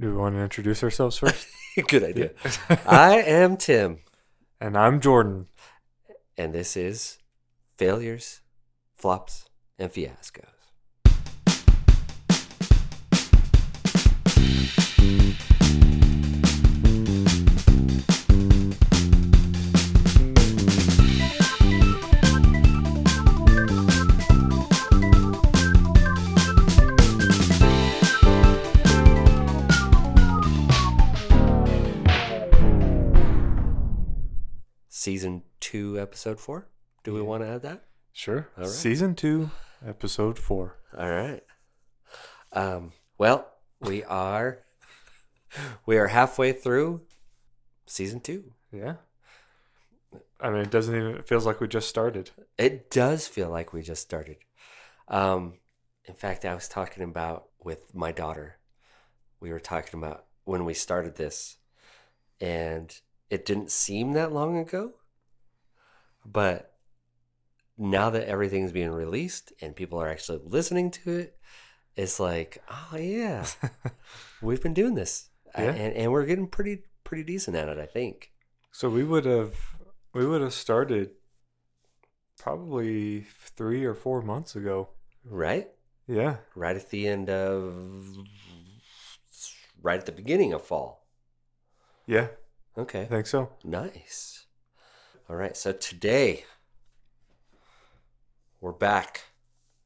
Do 0.00 0.12
we 0.12 0.16
want 0.16 0.34
to 0.34 0.40
introduce 0.40 0.82
ourselves 0.82 1.18
first? 1.18 1.46
Good 1.88 2.02
idea. 2.02 2.30
I 2.86 3.18
am 3.18 3.58
Tim, 3.58 3.98
and 4.58 4.74
I'm 4.74 4.98
Jordan. 4.98 5.48
and 6.38 6.54
this 6.54 6.74
is 6.74 7.18
Failures, 7.76 8.40
Flops, 8.96 9.44
and 9.78 9.92
Fiascos. 9.92 10.59
Season 35.00 35.44
2, 35.60 35.98
Episode 35.98 36.38
4. 36.38 36.68
Do 37.04 37.14
we 37.14 37.22
want 37.22 37.42
to 37.42 37.48
add 37.48 37.62
that? 37.62 37.84
Sure. 38.12 38.50
All 38.58 38.64
right. 38.64 38.70
Season 38.70 39.14
two, 39.14 39.50
episode 39.82 40.38
four. 40.38 40.76
All 40.94 41.08
right. 41.08 41.42
Um, 42.52 42.92
well, 43.16 43.50
we 43.80 44.04
are 44.04 44.58
we 45.86 45.96
are 45.96 46.08
halfway 46.08 46.52
through 46.52 47.00
season 47.86 48.20
2. 48.20 48.52
Yeah. 48.72 48.96
I 50.38 50.50
mean, 50.50 50.60
it 50.60 50.70
doesn't 50.70 50.94
even. 50.94 51.16
It 51.16 51.26
feels 51.26 51.46
like 51.46 51.60
we 51.60 51.68
just 51.68 51.88
started. 51.88 52.32
It 52.58 52.90
does 52.90 53.26
feel 53.26 53.48
like 53.48 53.72
we 53.72 53.80
just 53.80 54.02
started. 54.02 54.36
Um, 55.08 55.54
in 56.04 56.12
fact, 56.12 56.44
I 56.44 56.54
was 56.54 56.68
talking 56.68 57.04
about 57.04 57.46
with 57.64 57.94
my 57.94 58.12
daughter. 58.12 58.58
We 59.40 59.50
were 59.50 59.60
talking 59.60 59.98
about 59.98 60.26
when 60.44 60.66
we 60.66 60.74
started 60.74 61.16
this, 61.16 61.56
and 62.38 62.94
it 63.30 63.46
didn't 63.46 63.70
seem 63.70 64.12
that 64.12 64.32
long 64.32 64.58
ago. 64.58 64.92
But 66.26 66.74
now 67.78 68.10
that 68.10 68.28
everything's 68.28 68.72
being 68.72 68.90
released 68.90 69.52
and 69.62 69.74
people 69.74 70.00
are 70.00 70.08
actually 70.08 70.40
listening 70.44 70.90
to 70.90 71.10
it, 71.18 71.36
it's 71.96 72.20
like, 72.20 72.62
oh 72.70 72.96
yeah, 72.96 73.46
we've 74.42 74.62
been 74.62 74.74
doing 74.74 74.94
this, 74.94 75.30
Yeah. 75.56 75.72
and 75.72 75.94
and 75.94 76.12
we're 76.12 76.26
getting 76.26 76.46
pretty 76.46 76.84
pretty 77.04 77.24
decent 77.24 77.56
at 77.56 77.68
it. 77.68 77.78
I 77.78 77.86
think. 77.86 78.32
So 78.72 78.88
we 78.90 79.02
would 79.04 79.24
have 79.24 79.54
we 80.14 80.26
would 80.26 80.40
have 80.42 80.52
started 80.54 81.10
probably 82.38 83.26
three 83.56 83.84
or 83.84 83.94
four 83.94 84.22
months 84.22 84.56
ago. 84.56 84.90
Right. 85.24 85.68
Yeah. 86.06 86.36
right 86.56 86.74
at 86.74 86.90
the 86.90 87.06
end 87.06 87.30
of 87.30 88.16
right 89.82 89.98
at 90.00 90.06
the 90.06 90.12
beginning 90.12 90.52
of 90.52 90.62
fall 90.64 91.06
Yeah. 92.06 92.28
I 92.80 92.82
okay 92.82 93.04
think 93.04 93.26
so. 93.26 93.50
nice 93.62 94.46
all 95.28 95.36
right 95.36 95.54
so 95.54 95.70
today 95.70 96.44
we're 98.58 98.72
back 98.72 99.24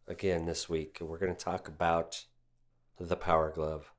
again 0.06 0.46
this 0.46 0.68
week 0.68 0.98
and 1.00 1.08
we're 1.08 1.18
going 1.18 1.34
to 1.34 1.44
talk 1.44 1.66
about 1.66 2.24
the 3.00 3.16
power 3.16 3.50
glove 3.50 3.90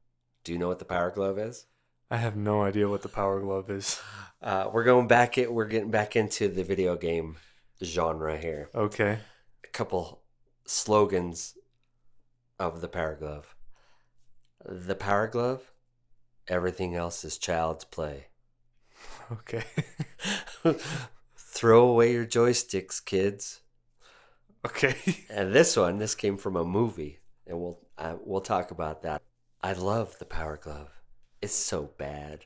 do 0.45 0.53
you 0.53 0.57
know 0.57 0.69
what 0.69 0.79
the 0.79 0.85
power 0.85 1.11
glove 1.11 1.37
is 1.37 1.65
I 2.09 2.17
have 2.17 2.37
no 2.37 2.61
idea 2.61 2.87
what 2.87 3.01
the 3.01 3.09
Power 3.09 3.41
Glove 3.41 3.69
is. 3.71 3.99
uh, 4.41 4.69
we're 4.71 4.83
going 4.83 5.07
back 5.07 5.37
it 5.39 5.51
we're 5.51 5.65
getting 5.65 5.89
back 5.91 6.15
into 6.15 6.47
the 6.47 6.63
video 6.63 6.95
game 6.95 7.35
genre 7.83 8.37
here 8.37 8.69
Okay. 8.75 9.17
a 9.63 9.67
couple 9.73 10.21
slogans 10.65 11.57
of 12.59 12.79
the 12.79 12.87
Power 12.87 13.15
Glove. 13.15 13.55
The 14.63 14.95
Power 14.95 15.27
Glove, 15.27 15.73
everything 16.47 16.95
else 16.95 17.25
is 17.25 17.37
child's 17.39 17.83
play. 17.83 18.27
Okay. 19.31 19.63
Throw 21.37 21.87
away 21.87 22.11
your 22.13 22.25
joysticks, 22.25 23.03
kids. 23.03 23.61
okay. 24.65 24.95
And 25.29 25.53
this 25.53 25.75
one, 25.77 25.97
this 25.97 26.15
came 26.15 26.37
from 26.37 26.55
a 26.55 26.63
movie, 26.65 27.19
and 27.47 27.59
we'll 27.59 27.79
uh, 27.97 28.15
we'll 28.21 28.41
talk 28.41 28.71
about 28.71 29.01
that. 29.03 29.21
I 29.61 29.73
love 29.73 30.17
the 30.19 30.25
Power 30.25 30.57
Glove. 30.57 30.89
It's 31.41 31.55
so 31.55 31.91
bad. 31.97 32.45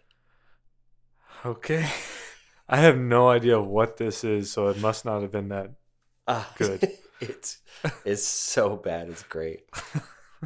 Okay. 1.45 1.89
I 2.69 2.77
have 2.77 2.97
no 2.97 3.29
idea 3.29 3.59
what 3.59 3.97
this 3.97 4.23
is, 4.23 4.51
so 4.51 4.67
it 4.67 4.79
must 4.79 5.03
not 5.05 5.21
have 5.23 5.31
been 5.31 5.49
that. 5.49 5.71
Ah, 6.27 6.53
Good. 6.57 6.87
it's 7.19 7.57
it's 8.05 8.23
so 8.23 8.75
bad. 8.77 9.09
It's 9.09 9.23
great. 9.23 9.61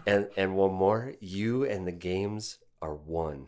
and 0.07 0.29
and 0.37 0.55
one 0.55 0.73
more, 0.73 1.13
you 1.19 1.65
and 1.65 1.85
the 1.85 1.91
games 1.91 2.59
are 2.81 2.95
one. 2.95 3.47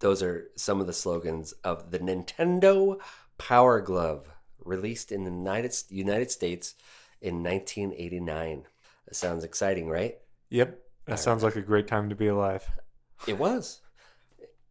Those 0.00 0.22
are 0.22 0.50
some 0.56 0.80
of 0.80 0.86
the 0.86 0.92
slogans 0.92 1.52
of 1.64 1.90
the 1.90 1.98
Nintendo 1.98 2.98
Power 3.38 3.80
Glove, 3.80 4.28
released 4.64 5.12
in 5.12 5.24
the 5.24 5.30
United 5.30 5.74
United 5.88 6.30
States 6.30 6.74
in 7.20 7.42
1989. 7.42 8.64
That 9.06 9.14
sounds 9.14 9.44
exciting, 9.44 9.88
right? 9.88 10.16
Yep. 10.50 10.78
That 11.06 11.18
sounds 11.18 11.42
like 11.42 11.56
a 11.56 11.62
great 11.62 11.86
time 11.86 12.08
to 12.08 12.16
be 12.16 12.26
alive. 12.26 12.68
It 13.26 13.38
was. 13.38 13.80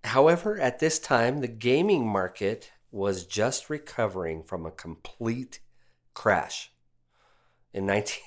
However, 0.04 0.60
at 0.60 0.80
this 0.80 1.00
time, 1.00 1.40
the 1.40 1.48
gaming 1.48 2.08
market 2.08 2.72
was 2.92 3.26
just 3.26 3.70
recovering 3.70 4.44
from 4.44 4.66
a 4.66 4.72
complete 4.72 5.60
crash. 6.14 6.72
In 7.74 7.86
19 7.86 8.22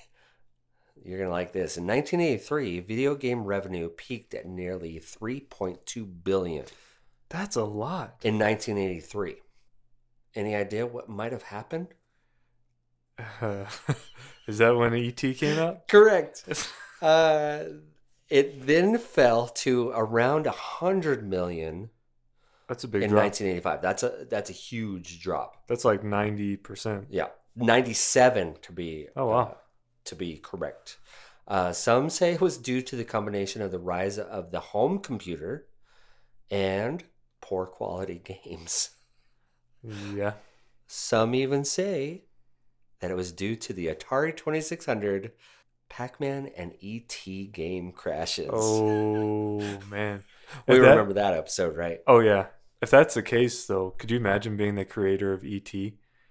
You're 1.04 1.18
going 1.18 1.28
to 1.28 1.32
like 1.32 1.52
this. 1.52 1.76
In 1.76 1.86
1983, 1.86 2.80
video 2.80 3.14
game 3.14 3.44
revenue 3.44 3.88
peaked 3.88 4.34
at 4.34 4.46
nearly 4.46 4.98
3.2 4.98 6.24
billion 6.24 6.64
That's 7.30 7.56
a 7.56 7.64
lot. 7.64 8.16
in 8.22 8.38
1983. 8.38 9.36
Any 10.34 10.54
idea 10.54 10.86
what 10.86 11.08
might 11.08 11.32
have 11.32 11.42
happened? 11.44 11.88
Uh, 13.40 13.64
is 14.46 14.58
that 14.58 14.76
when 14.76 14.94
ET 14.94 15.16
came 15.16 15.58
out? 15.58 15.88
Correct. 15.88 16.44
Uh, 17.00 17.62
it 18.28 18.66
then 18.66 18.98
fell 18.98 19.46
to 19.46 19.90
around 19.94 20.46
100 20.46 21.22
million 21.24 21.90
That's 22.66 22.82
a 22.82 22.88
big 22.88 23.04
in 23.04 23.10
drop. 23.10 23.22
1985. 23.22 23.80
That's 23.82 24.02
a 24.02 24.26
that's 24.28 24.50
a 24.50 24.52
huge 24.52 25.22
drop. 25.22 25.62
That's 25.68 25.84
like 25.84 26.02
ninety 26.02 26.56
percent. 26.56 27.06
Yeah, 27.08 27.28
97 27.54 28.56
to 28.62 28.72
be. 28.72 29.06
Oh, 29.14 29.26
wow. 29.26 29.38
uh, 29.38 29.54
to 30.06 30.16
be 30.16 30.38
correct. 30.38 30.98
Uh, 31.46 31.70
some 31.72 32.10
say 32.10 32.32
it 32.32 32.40
was 32.40 32.58
due 32.58 32.82
to 32.82 32.96
the 32.96 33.04
combination 33.04 33.62
of 33.62 33.70
the 33.70 33.78
rise 33.78 34.18
of 34.18 34.50
the 34.50 34.58
home 34.58 34.98
computer 34.98 35.68
and 36.50 37.04
poor 37.48 37.66
quality 37.66 38.20
games. 38.44 38.90
Yeah. 39.82 40.32
Some 40.86 41.34
even 41.34 41.64
say 41.64 42.24
that 43.00 43.10
it 43.10 43.16
was 43.16 43.32
due 43.32 43.56
to 43.56 43.72
the 43.72 43.86
Atari 43.86 44.36
2600, 44.36 45.32
Pac 45.88 46.20
Man, 46.20 46.50
and 46.56 46.74
ET 46.82 47.16
game 47.52 47.92
crashes. 47.92 48.50
Oh 48.52 49.60
man. 49.90 50.24
we 50.66 50.76
If 50.76 50.82
that- 50.82 50.90
remember 50.90 51.14
that 51.14 51.34
episode, 51.34 51.76
right? 51.76 52.00
Oh 52.06 52.18
yeah. 52.20 52.46
If 52.80 52.90
that's 52.90 53.14
the 53.14 53.22
case, 53.22 53.66
though, 53.66 53.90
could 53.98 54.10
you 54.10 54.18
imagine 54.18 54.56
being 54.56 54.76
the 54.76 54.84
creator 54.84 55.32
of 55.32 55.44
ET 55.44 55.72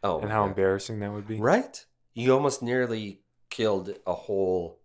Oh, 0.04 0.20
and 0.20 0.32
how 0.32 0.44
yeah. 0.44 0.50
embarrassing 0.50 1.00
that 1.00 1.12
would 1.12 1.28
be? 1.28 1.40
right? 1.40 1.84
You 2.14 2.34
almost 2.34 2.62
nearly 2.64 3.20
killed 3.50 3.94
a 4.06 4.14
whole. 4.14 4.80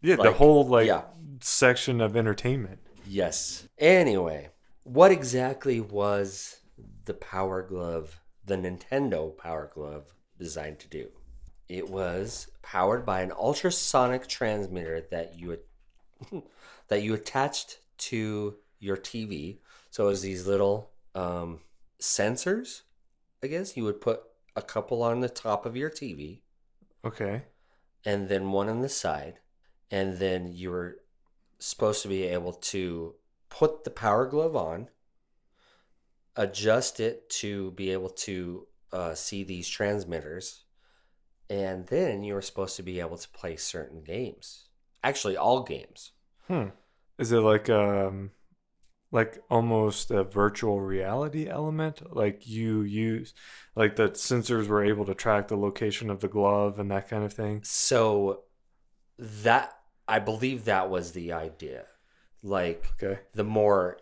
Yeah, 0.00 0.14
the 0.16 0.30
whole 0.32 0.64
like 0.66 0.86
yeah. 0.86 1.02
section 1.40 2.00
of 2.00 2.16
entertainment. 2.16 2.78
Yes. 3.04 3.66
Anyway, 3.78 4.50
what 4.86 5.10
exactly 5.10 5.80
was 5.80 6.60
the 7.04 7.14
Power 7.14 7.62
Glove, 7.62 8.20
the 8.44 8.56
Nintendo 8.56 9.36
Power 9.36 9.70
Glove, 9.72 10.14
designed 10.38 10.78
to 10.80 10.88
do? 10.88 11.08
It 11.68 11.88
was 11.90 12.48
powered 12.62 13.04
by 13.04 13.22
an 13.22 13.32
ultrasonic 13.32 14.28
transmitter 14.28 15.00
that 15.10 15.36
you 15.38 15.58
that 16.88 17.02
you 17.02 17.14
attached 17.14 17.78
to 17.98 18.56
your 18.78 18.96
TV. 18.96 19.58
So 19.90 20.04
it 20.04 20.08
was 20.08 20.22
these 20.22 20.46
little 20.46 20.90
um, 21.14 21.60
sensors. 22.00 22.82
I 23.42 23.48
guess 23.48 23.76
you 23.76 23.84
would 23.84 24.00
put 24.00 24.20
a 24.54 24.62
couple 24.62 25.02
on 25.02 25.20
the 25.20 25.28
top 25.28 25.66
of 25.66 25.76
your 25.76 25.90
TV 25.90 26.40
Okay. 27.04 27.42
and 28.04 28.28
then 28.28 28.52
one 28.52 28.68
on 28.68 28.80
the 28.80 28.88
side, 28.88 29.40
and 29.90 30.18
then 30.18 30.52
you 30.52 30.70
were 30.70 30.98
supposed 31.58 32.02
to 32.02 32.08
be 32.08 32.24
able 32.24 32.52
to 32.52 33.14
put 33.58 33.84
the 33.84 33.90
power 33.90 34.26
glove 34.26 34.54
on, 34.54 34.88
adjust 36.36 37.00
it 37.00 37.28
to 37.30 37.70
be 37.72 37.90
able 37.90 38.10
to 38.10 38.66
uh, 38.92 39.14
see 39.14 39.44
these 39.44 39.66
transmitters, 39.66 40.64
and 41.48 41.86
then 41.86 42.22
you 42.22 42.34
were 42.34 42.42
supposed 42.42 42.76
to 42.76 42.82
be 42.82 43.00
able 43.00 43.16
to 43.16 43.28
play 43.30 43.56
certain 43.56 44.02
games. 44.02 44.68
Actually, 45.02 45.36
all 45.36 45.62
games. 45.62 46.12
Hmm. 46.48 46.68
Is 47.18 47.32
it 47.32 47.38
like 47.38 47.70
um 47.70 48.32
like 49.10 49.38
almost 49.48 50.10
a 50.10 50.24
virtual 50.24 50.80
reality 50.80 51.48
element? 51.48 52.14
Like 52.14 52.46
you 52.46 52.82
use 52.82 53.32
like 53.74 53.96
the 53.96 54.10
sensors 54.10 54.66
were 54.66 54.84
able 54.84 55.06
to 55.06 55.14
track 55.14 55.48
the 55.48 55.56
location 55.56 56.10
of 56.10 56.20
the 56.20 56.28
glove 56.28 56.78
and 56.78 56.90
that 56.90 57.08
kind 57.08 57.24
of 57.24 57.32
thing? 57.32 57.62
So 57.64 58.42
that 59.18 59.72
I 60.06 60.18
believe 60.18 60.66
that 60.66 60.90
was 60.90 61.12
the 61.12 61.32
idea. 61.32 61.86
Like 62.46 62.86
Okay. 63.02 63.20
the 63.34 63.44
more, 63.44 63.98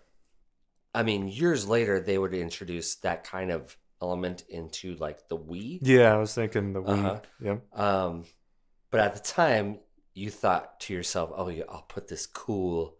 I 0.94 1.02
mean, 1.02 1.28
years 1.28 1.66
later 1.66 1.98
they 1.98 2.18
would 2.18 2.34
introduce 2.34 2.94
that 2.96 3.24
kind 3.24 3.50
of 3.50 3.76
element 4.02 4.44
into 4.48 4.94
like 4.96 5.28
the 5.28 5.38
Wii. 5.38 5.78
Yeah, 5.82 6.14
I 6.14 6.18
was 6.18 6.34
thinking 6.34 6.72
the 6.74 6.82
Wii. 6.82 7.04
Uh-huh. 7.04 7.20
Yep. 7.40 7.78
Um, 7.78 8.24
but 8.90 9.00
at 9.00 9.14
the 9.14 9.20
time, 9.20 9.78
you 10.12 10.30
thought 10.30 10.78
to 10.80 10.92
yourself, 10.94 11.32
"Oh, 11.34 11.48
yeah, 11.48 11.64
I'll 11.68 11.82
put 11.82 12.08
this 12.08 12.26
cool 12.26 12.98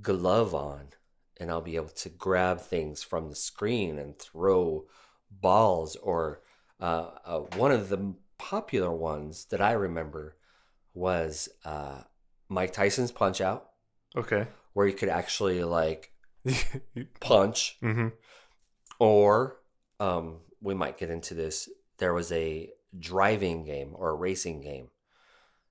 glove 0.00 0.54
on, 0.54 0.90
and 1.38 1.50
I'll 1.50 1.60
be 1.60 1.76
able 1.76 1.88
to 1.88 2.08
grab 2.08 2.60
things 2.60 3.02
from 3.02 3.28
the 3.28 3.34
screen 3.34 3.98
and 3.98 4.18
throw 4.18 4.86
balls." 5.30 5.96
Or 5.96 6.42
uh, 6.80 7.10
uh, 7.24 7.38
one 7.56 7.72
of 7.72 7.88
the 7.88 8.14
popular 8.36 8.92
ones 8.92 9.46
that 9.46 9.60
I 9.60 9.72
remember 9.72 10.36
was 10.94 11.48
uh, 11.64 12.02
Mike 12.48 12.72
Tyson's 12.72 13.10
Punch 13.12 13.40
Out, 13.40 13.67
Okay. 14.18 14.46
where 14.72 14.86
you 14.86 14.94
could 14.94 15.08
actually 15.08 15.62
like 15.62 16.12
punch 17.20 17.76
mm-hmm. 17.82 18.08
or 18.98 19.56
um, 20.00 20.38
we 20.60 20.74
might 20.74 20.98
get 20.98 21.10
into 21.10 21.34
this. 21.34 21.68
There 21.98 22.12
was 22.12 22.30
a 22.32 22.70
driving 22.98 23.64
game 23.64 23.92
or 23.94 24.10
a 24.10 24.14
racing 24.14 24.60
game, 24.60 24.88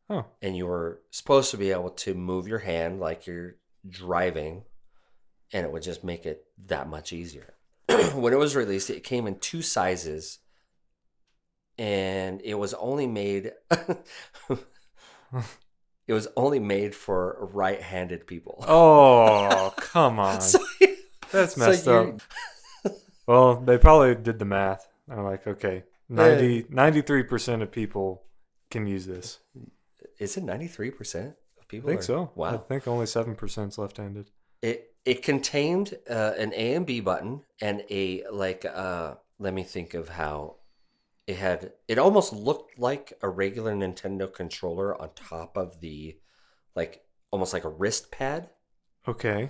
Oh. 0.09 0.25
and 0.41 0.55
you 0.55 0.65
were 0.67 1.01
supposed 1.11 1.51
to 1.51 1.57
be 1.57 1.71
able 1.71 1.89
to 1.91 2.13
move 2.13 2.47
your 2.47 2.59
hand 2.59 2.99
like 2.99 3.27
you're 3.27 3.55
driving, 3.87 4.63
and 5.53 5.65
it 5.65 5.71
would 5.71 5.83
just 5.83 6.03
make 6.03 6.25
it 6.25 6.45
that 6.65 6.87
much 6.87 7.11
easier. 7.13 7.53
when 8.13 8.33
it 8.33 8.39
was 8.39 8.55
released, 8.55 8.89
it 8.89 9.03
came 9.03 9.27
in 9.27 9.39
two 9.39 9.61
sizes, 9.61 10.39
and 11.77 12.41
it 12.43 12.55
was 12.55 12.73
only 12.75 13.07
made. 13.07 13.51
it 16.07 16.13
was 16.13 16.27
only 16.37 16.59
made 16.59 16.95
for 16.95 17.49
right-handed 17.53 18.25
people. 18.27 18.63
Oh, 18.67 19.73
come 19.77 20.19
on. 20.19 20.41
So- 20.41 20.59
That's 21.31 21.57
messed 21.57 21.85
you're- 21.85 22.13
up. 22.85 22.93
Well, 23.27 23.55
they 23.57 23.77
probably 23.77 24.15
did 24.15 24.39
the 24.39 24.45
math. 24.45 24.87
I'm 25.09 25.23
like, 25.25 25.45
okay, 25.47 25.83
Yeah. 26.09 26.15
90, 26.37 26.63
93% 26.63 27.61
of 27.61 27.71
people 27.71 28.23
can 28.71 28.87
use 28.87 29.05
this. 29.05 29.39
Is 30.19 30.35
it 30.37 30.43
ninety 30.43 30.67
three 30.67 30.89
percent 30.91 31.35
of 31.59 31.67
people? 31.67 31.89
I 31.89 31.93
think 31.93 31.99
are- 31.99 32.03
so. 32.03 32.31
Wow. 32.35 32.53
I 32.55 32.57
think 32.57 32.87
only 32.87 33.05
7% 33.05 33.67
is 33.67 33.77
left 33.77 33.97
handed. 33.97 34.31
It 34.61 34.91
it 35.05 35.21
contained 35.23 35.93
uh, 36.09 36.33
an 36.37 36.51
A 36.55 36.73
and 36.73 36.85
B 36.85 36.99
button 37.01 37.43
and 37.61 37.83
a 37.89 38.23
like 38.31 38.65
uh 38.65 39.15
let 39.39 39.53
me 39.53 39.63
think 39.63 39.93
of 39.93 40.09
how 40.09 40.55
it 41.27 41.35
had 41.35 41.73
it 41.87 41.99
almost 41.99 42.33
looked 42.33 42.79
like 42.79 43.13
a 43.21 43.29
regular 43.29 43.75
Nintendo 43.75 44.33
controller 44.33 44.99
on 44.99 45.09
top 45.15 45.57
of 45.57 45.81
the 45.81 46.17
like 46.75 47.03
almost 47.31 47.53
like 47.53 47.65
a 47.65 47.69
wrist 47.69 48.11
pad. 48.11 48.49
Okay. 49.07 49.49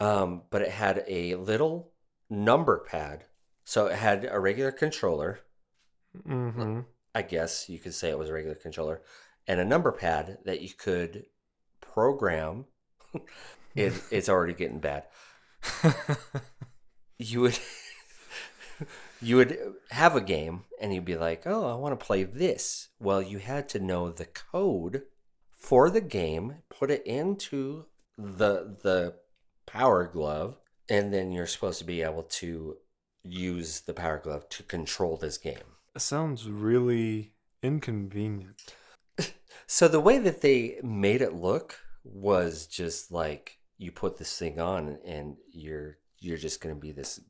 Um, 0.00 0.42
but 0.50 0.62
it 0.62 0.70
had 0.70 1.04
a 1.06 1.34
little 1.36 1.92
number 2.30 2.78
pad. 2.78 3.24
So 3.64 3.86
it 3.86 3.96
had 3.96 4.26
a 4.30 4.40
regular 4.40 4.72
controller, 4.72 5.40
Mm-hmm. 6.26 6.80
I 7.14 7.22
guess 7.22 7.68
you 7.68 7.78
could 7.78 7.94
say 7.94 8.10
it 8.10 8.18
was 8.18 8.28
a 8.28 8.32
regular 8.32 8.56
controller, 8.56 9.02
and 9.46 9.60
a 9.60 9.64
number 9.64 9.92
pad 9.92 10.38
that 10.44 10.60
you 10.60 10.70
could 10.70 11.26
program. 11.80 12.66
it, 13.74 13.92
it's 14.10 14.28
already 14.28 14.54
getting 14.54 14.80
bad. 14.80 15.04
You 17.20 17.40
would 17.40 17.58
you 19.20 19.36
would 19.36 19.58
have 19.90 20.14
a 20.16 20.20
game 20.20 20.64
and 20.80 20.92
you'd 20.92 21.04
be 21.04 21.16
like, 21.16 21.46
"Oh, 21.46 21.66
I 21.66 21.74
want 21.74 21.98
to 21.98 22.06
play 22.06 22.24
this." 22.24 22.88
Well, 22.98 23.22
you 23.22 23.38
had 23.38 23.68
to 23.70 23.80
know 23.80 24.10
the 24.10 24.26
code 24.26 25.02
for 25.56 25.90
the 25.90 26.00
game, 26.00 26.56
put 26.68 26.90
it 26.90 27.06
into 27.06 27.86
the 28.16 28.76
the 28.82 29.14
power 29.66 30.06
glove, 30.06 30.56
and 30.88 31.12
then 31.12 31.32
you're 31.32 31.46
supposed 31.46 31.78
to 31.80 31.84
be 31.84 32.02
able 32.02 32.22
to 32.22 32.76
use 33.22 33.80
the 33.80 33.94
power 33.94 34.18
glove 34.18 34.48
to 34.48 34.62
control 34.62 35.16
this 35.16 35.38
game. 35.38 35.76
Sounds 35.96 36.48
really 36.48 37.32
inconvenient. 37.62 38.74
So 39.70 39.86
the 39.86 40.00
way 40.00 40.18
that 40.18 40.40
they 40.40 40.78
made 40.82 41.20
it 41.20 41.34
look 41.34 41.78
was 42.02 42.66
just 42.66 43.12
like 43.12 43.58
you 43.76 43.92
put 43.92 44.16
this 44.16 44.38
thing 44.38 44.58
on 44.58 44.98
and 45.04 45.36
you're 45.52 45.98
you're 46.20 46.38
just 46.38 46.62
going 46.62 46.74
to 46.74 46.80
be 46.80 46.90
this 46.90 47.20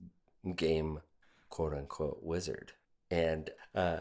game 0.55 1.01
quote 1.49 1.75
unquote 1.75 2.19
wizard 2.23 2.73
and 3.11 3.51
uh, 3.75 4.01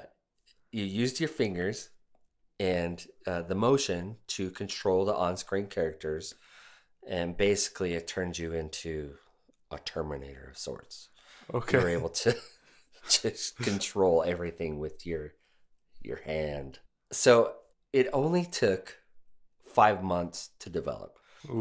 you 0.71 0.83
used 0.83 1.19
your 1.19 1.29
fingers 1.29 1.89
and 2.59 3.07
uh, 3.25 3.41
the 3.41 3.55
motion 3.55 4.17
to 4.27 4.49
control 4.49 5.05
the 5.05 5.13
on-screen 5.15 5.67
characters 5.67 6.33
and 7.07 7.37
basically 7.37 7.93
it 7.93 8.07
turned 8.07 8.37
you 8.37 8.53
into 8.53 9.13
a 9.71 9.77
terminator 9.79 10.49
of 10.51 10.57
sorts 10.57 11.09
Okay. 11.53 11.77
you're 11.77 11.89
able 11.89 12.09
to 12.09 12.35
just 13.09 13.57
control 13.57 14.23
everything 14.25 14.79
with 14.79 15.05
your 15.05 15.33
your 16.01 16.17
hand. 16.17 16.79
So 17.11 17.53
it 17.93 18.07
only 18.13 18.45
took 18.45 18.97
five 19.73 20.03
months 20.03 20.49
to 20.59 20.69
develop. 20.69 21.17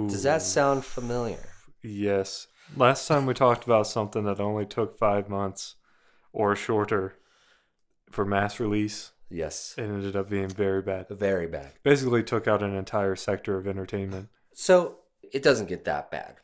Does 0.08 0.24
that 0.24 0.42
sound 0.42 0.84
familiar? 0.84 1.48
Yes. 1.82 2.48
Last 2.74 3.06
time 3.06 3.26
we 3.26 3.34
talked 3.34 3.64
about 3.64 3.86
something 3.86 4.24
that 4.24 4.40
only 4.40 4.66
took 4.66 4.98
five 4.98 5.28
months 5.28 5.76
or 6.32 6.56
shorter 6.56 7.16
for 8.10 8.24
mass 8.24 8.58
release, 8.60 9.12
Yes. 9.30 9.74
it 9.78 9.82
ended 9.82 10.16
up 10.16 10.28
being 10.30 10.48
very 10.48 10.82
bad. 10.82 11.08
Very 11.10 11.46
bad. 11.46 11.72
Basically, 11.82 12.22
took 12.22 12.46
out 12.48 12.62
an 12.62 12.74
entire 12.74 13.16
sector 13.16 13.56
of 13.56 13.66
entertainment. 13.66 14.28
So 14.52 14.98
it 15.32 15.42
doesn't 15.42 15.66
get 15.68 15.84
that 15.84 16.10
bad, 16.10 16.36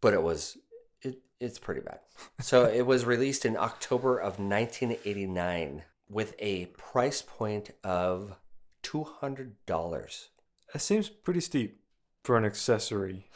but 0.00 0.12
it 0.14 0.22
was 0.22 0.58
it 1.02 1.20
it's 1.40 1.58
pretty 1.58 1.80
bad. 1.80 2.00
So 2.40 2.64
it 2.72 2.82
was 2.86 3.04
released 3.04 3.44
in 3.44 3.56
October 3.56 4.18
of 4.18 4.38
1989 4.38 5.82
with 6.08 6.34
a 6.38 6.66
price 6.66 7.22
point 7.22 7.70
of 7.84 8.36
two 8.82 9.04
hundred 9.04 9.56
dollars. 9.66 10.28
That 10.72 10.80
seems 10.80 11.08
pretty 11.08 11.40
steep 11.40 11.80
for 12.24 12.36
an 12.36 12.44
accessory. 12.44 13.28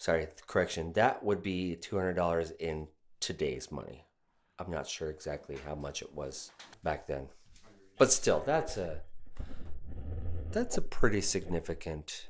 Sorry, 0.00 0.28
correction. 0.46 0.94
That 0.94 1.22
would 1.22 1.42
be 1.42 1.76
two 1.76 1.96
hundred 1.96 2.14
dollars 2.14 2.52
in 2.52 2.88
today's 3.20 3.70
money. 3.70 4.06
I'm 4.58 4.70
not 4.70 4.86
sure 4.86 5.10
exactly 5.10 5.58
how 5.66 5.74
much 5.74 6.00
it 6.00 6.14
was 6.14 6.52
back 6.82 7.06
then, 7.06 7.28
but 7.98 8.10
still, 8.10 8.42
that's 8.46 8.78
a 8.78 9.02
that's 10.52 10.78
a 10.78 10.80
pretty 10.80 11.20
significant 11.20 12.28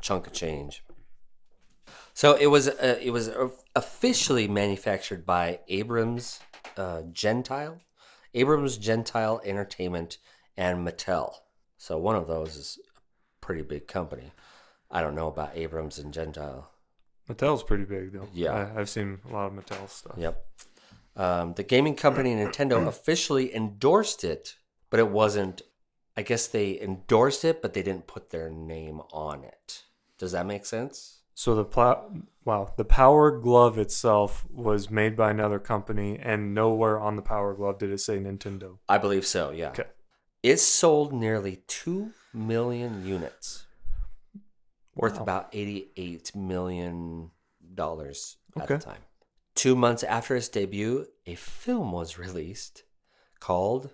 chunk 0.00 0.28
of 0.28 0.32
change. 0.32 0.84
So 2.14 2.36
it 2.36 2.46
was 2.46 2.68
uh, 2.68 2.96
it 3.02 3.10
was 3.10 3.28
officially 3.74 4.46
manufactured 4.46 5.26
by 5.26 5.58
Abrams 5.66 6.38
uh, 6.76 7.02
Gentile, 7.10 7.80
Abrams 8.34 8.78
Gentile 8.78 9.40
Entertainment, 9.44 10.18
and 10.56 10.86
Mattel. 10.86 11.34
So 11.76 11.98
one 11.98 12.14
of 12.14 12.28
those 12.28 12.54
is 12.54 12.78
a 12.78 13.44
pretty 13.44 13.62
big 13.62 13.88
company. 13.88 14.30
I 14.92 15.00
don't 15.00 15.14
know 15.14 15.28
about 15.28 15.56
Abrams 15.56 15.98
and 15.98 16.12
Gentile. 16.12 16.70
Mattel's 17.28 17.62
pretty 17.62 17.84
big, 17.84 18.12
though. 18.12 18.28
Yeah. 18.32 18.70
I, 18.74 18.80
I've 18.80 18.88
seen 18.88 19.18
a 19.28 19.32
lot 19.32 19.46
of 19.46 19.52
Mattel 19.52 19.88
stuff. 19.88 20.16
Yep. 20.16 20.44
Um, 21.16 21.54
the 21.54 21.62
gaming 21.62 21.94
company 21.94 22.34
Nintendo 22.34 22.86
officially 22.88 23.54
endorsed 23.54 24.24
it, 24.24 24.56
but 24.90 25.00
it 25.00 25.08
wasn't. 25.08 25.62
I 26.16 26.22
guess 26.22 26.46
they 26.46 26.78
endorsed 26.78 27.44
it, 27.44 27.62
but 27.62 27.72
they 27.72 27.82
didn't 27.82 28.06
put 28.06 28.30
their 28.30 28.50
name 28.50 29.00
on 29.12 29.44
it. 29.44 29.84
Does 30.18 30.32
that 30.32 30.44
make 30.44 30.66
sense? 30.66 31.20
So 31.34 31.54
the 31.54 31.64
pla- 31.64 32.04
wow, 32.44 32.74
the 32.76 32.84
Power 32.84 33.30
Glove 33.30 33.78
itself 33.78 34.44
was 34.52 34.90
made 34.90 35.16
by 35.16 35.30
another 35.30 35.58
company, 35.58 36.18
and 36.20 36.54
nowhere 36.54 37.00
on 37.00 37.16
the 37.16 37.22
Power 37.22 37.54
Glove 37.54 37.78
did 37.78 37.90
it 37.90 37.98
say 37.98 38.18
Nintendo. 38.18 38.78
I 38.88 38.98
believe 38.98 39.26
so. 39.26 39.50
Yeah. 39.50 39.70
Okay. 39.70 39.84
It 40.42 40.58
sold 40.58 41.12
nearly 41.12 41.62
two 41.66 42.10
million 42.34 43.06
units, 43.06 43.64
worth 44.94 45.16
Wow. 45.16 45.22
about 45.22 45.48
eighty-eight 45.52 46.34
million 46.34 47.30
dollars 47.74 48.36
at 48.56 48.64
Okay. 48.64 48.76
the 48.76 48.82
time. 48.82 49.02
Two 49.54 49.76
months 49.76 50.02
after 50.02 50.34
its 50.36 50.48
debut, 50.48 51.06
a 51.26 51.34
film 51.34 51.92
was 51.92 52.18
released 52.18 52.84
called 53.40 53.90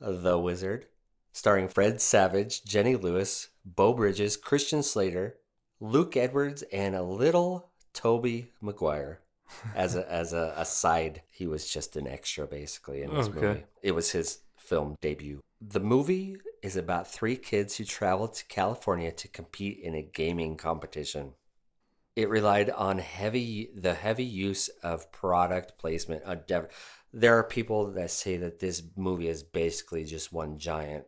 The 0.00 0.38
Wizard, 0.38 0.86
starring 1.32 1.68
Fred 1.68 2.00
Savage, 2.00 2.64
Jenny 2.64 2.94
Lewis, 2.96 3.48
Beau 3.64 3.92
Bridges, 3.94 4.36
Christian 4.36 4.82
Slater, 4.82 5.38
Luke 5.80 6.16
Edwards, 6.16 6.62
and 6.72 6.94
a 6.94 7.02
little 7.02 7.70
Tobey 7.92 8.52
Maguire. 8.60 9.20
As 9.76 9.94
a 9.94 10.10
as 10.12 10.32
a, 10.32 10.54
a 10.56 10.64
side, 10.64 11.22
he 11.30 11.46
was 11.46 11.68
just 11.70 11.94
an 11.96 12.08
extra 12.08 12.46
basically 12.48 13.02
in 13.02 13.14
this 13.14 13.28
Okay. 13.28 13.40
movie. 13.40 13.64
It 13.80 13.92
was 13.92 14.10
his 14.10 14.40
film 14.58 14.96
debut. 15.00 15.40
The 15.60 15.78
movie 15.80 16.36
is 16.66 16.76
about 16.76 17.10
three 17.10 17.36
kids 17.36 17.76
who 17.76 17.84
travel 17.84 18.28
to 18.28 18.44
California 18.46 19.12
to 19.12 19.28
compete 19.28 19.78
in 19.82 19.94
a 19.94 20.02
gaming 20.02 20.56
competition. 20.56 21.32
It 22.14 22.28
relied 22.28 22.70
on 22.70 22.98
heavy 22.98 23.70
the 23.74 23.94
heavy 23.94 24.24
use 24.24 24.68
of 24.82 25.10
product 25.12 25.78
placement. 25.78 26.22
Dev- 26.46 26.68
there 27.12 27.38
are 27.38 27.44
people 27.44 27.92
that 27.92 28.10
say 28.10 28.36
that 28.38 28.58
this 28.58 28.82
movie 28.96 29.28
is 29.28 29.42
basically 29.42 30.04
just 30.04 30.32
one 30.32 30.58
giant 30.58 31.04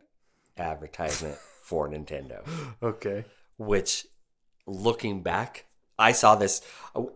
advertisement 0.57 1.37
for 1.63 1.89
Nintendo, 1.89 2.47
Okay. 2.83 3.25
which 3.59 4.07
looking 4.67 5.23
back 5.23 5.65
I 5.99 6.13
saw 6.13 6.37
this. 6.37 6.63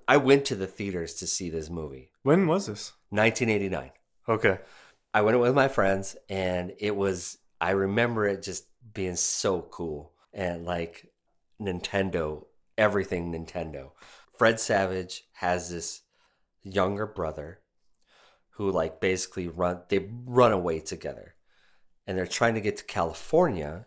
I 0.08 0.16
went 0.16 0.44
to 0.46 0.56
the 0.56 0.66
theaters 0.66 1.14
to 1.14 1.26
see 1.28 1.50
this 1.50 1.70
movie. 1.70 2.10
When 2.24 2.48
was 2.48 2.66
this? 2.66 2.92
1989. 3.10 3.92
Okay. 4.28 4.58
I 5.14 5.20
went 5.22 5.38
with 5.38 5.54
my 5.54 5.68
friends, 5.68 6.16
and 6.28 6.72
it 6.78 6.96
was. 6.96 7.38
I 7.62 7.70
remember 7.70 8.26
it 8.26 8.42
just 8.42 8.66
being 8.92 9.14
so 9.14 9.62
cool 9.70 10.12
and 10.34 10.66
like 10.66 11.06
Nintendo, 11.60 12.46
everything 12.76 13.32
Nintendo. 13.32 13.92
Fred 14.36 14.58
Savage 14.58 15.28
has 15.34 15.70
this 15.70 16.00
younger 16.64 17.06
brother 17.06 17.60
who 18.56 18.68
like 18.72 19.00
basically 19.00 19.46
run 19.46 19.82
they 19.90 20.08
run 20.26 20.50
away 20.50 20.80
together 20.80 21.36
and 22.04 22.18
they're 22.18 22.26
trying 22.26 22.54
to 22.54 22.60
get 22.60 22.78
to 22.78 22.84
California 22.84 23.86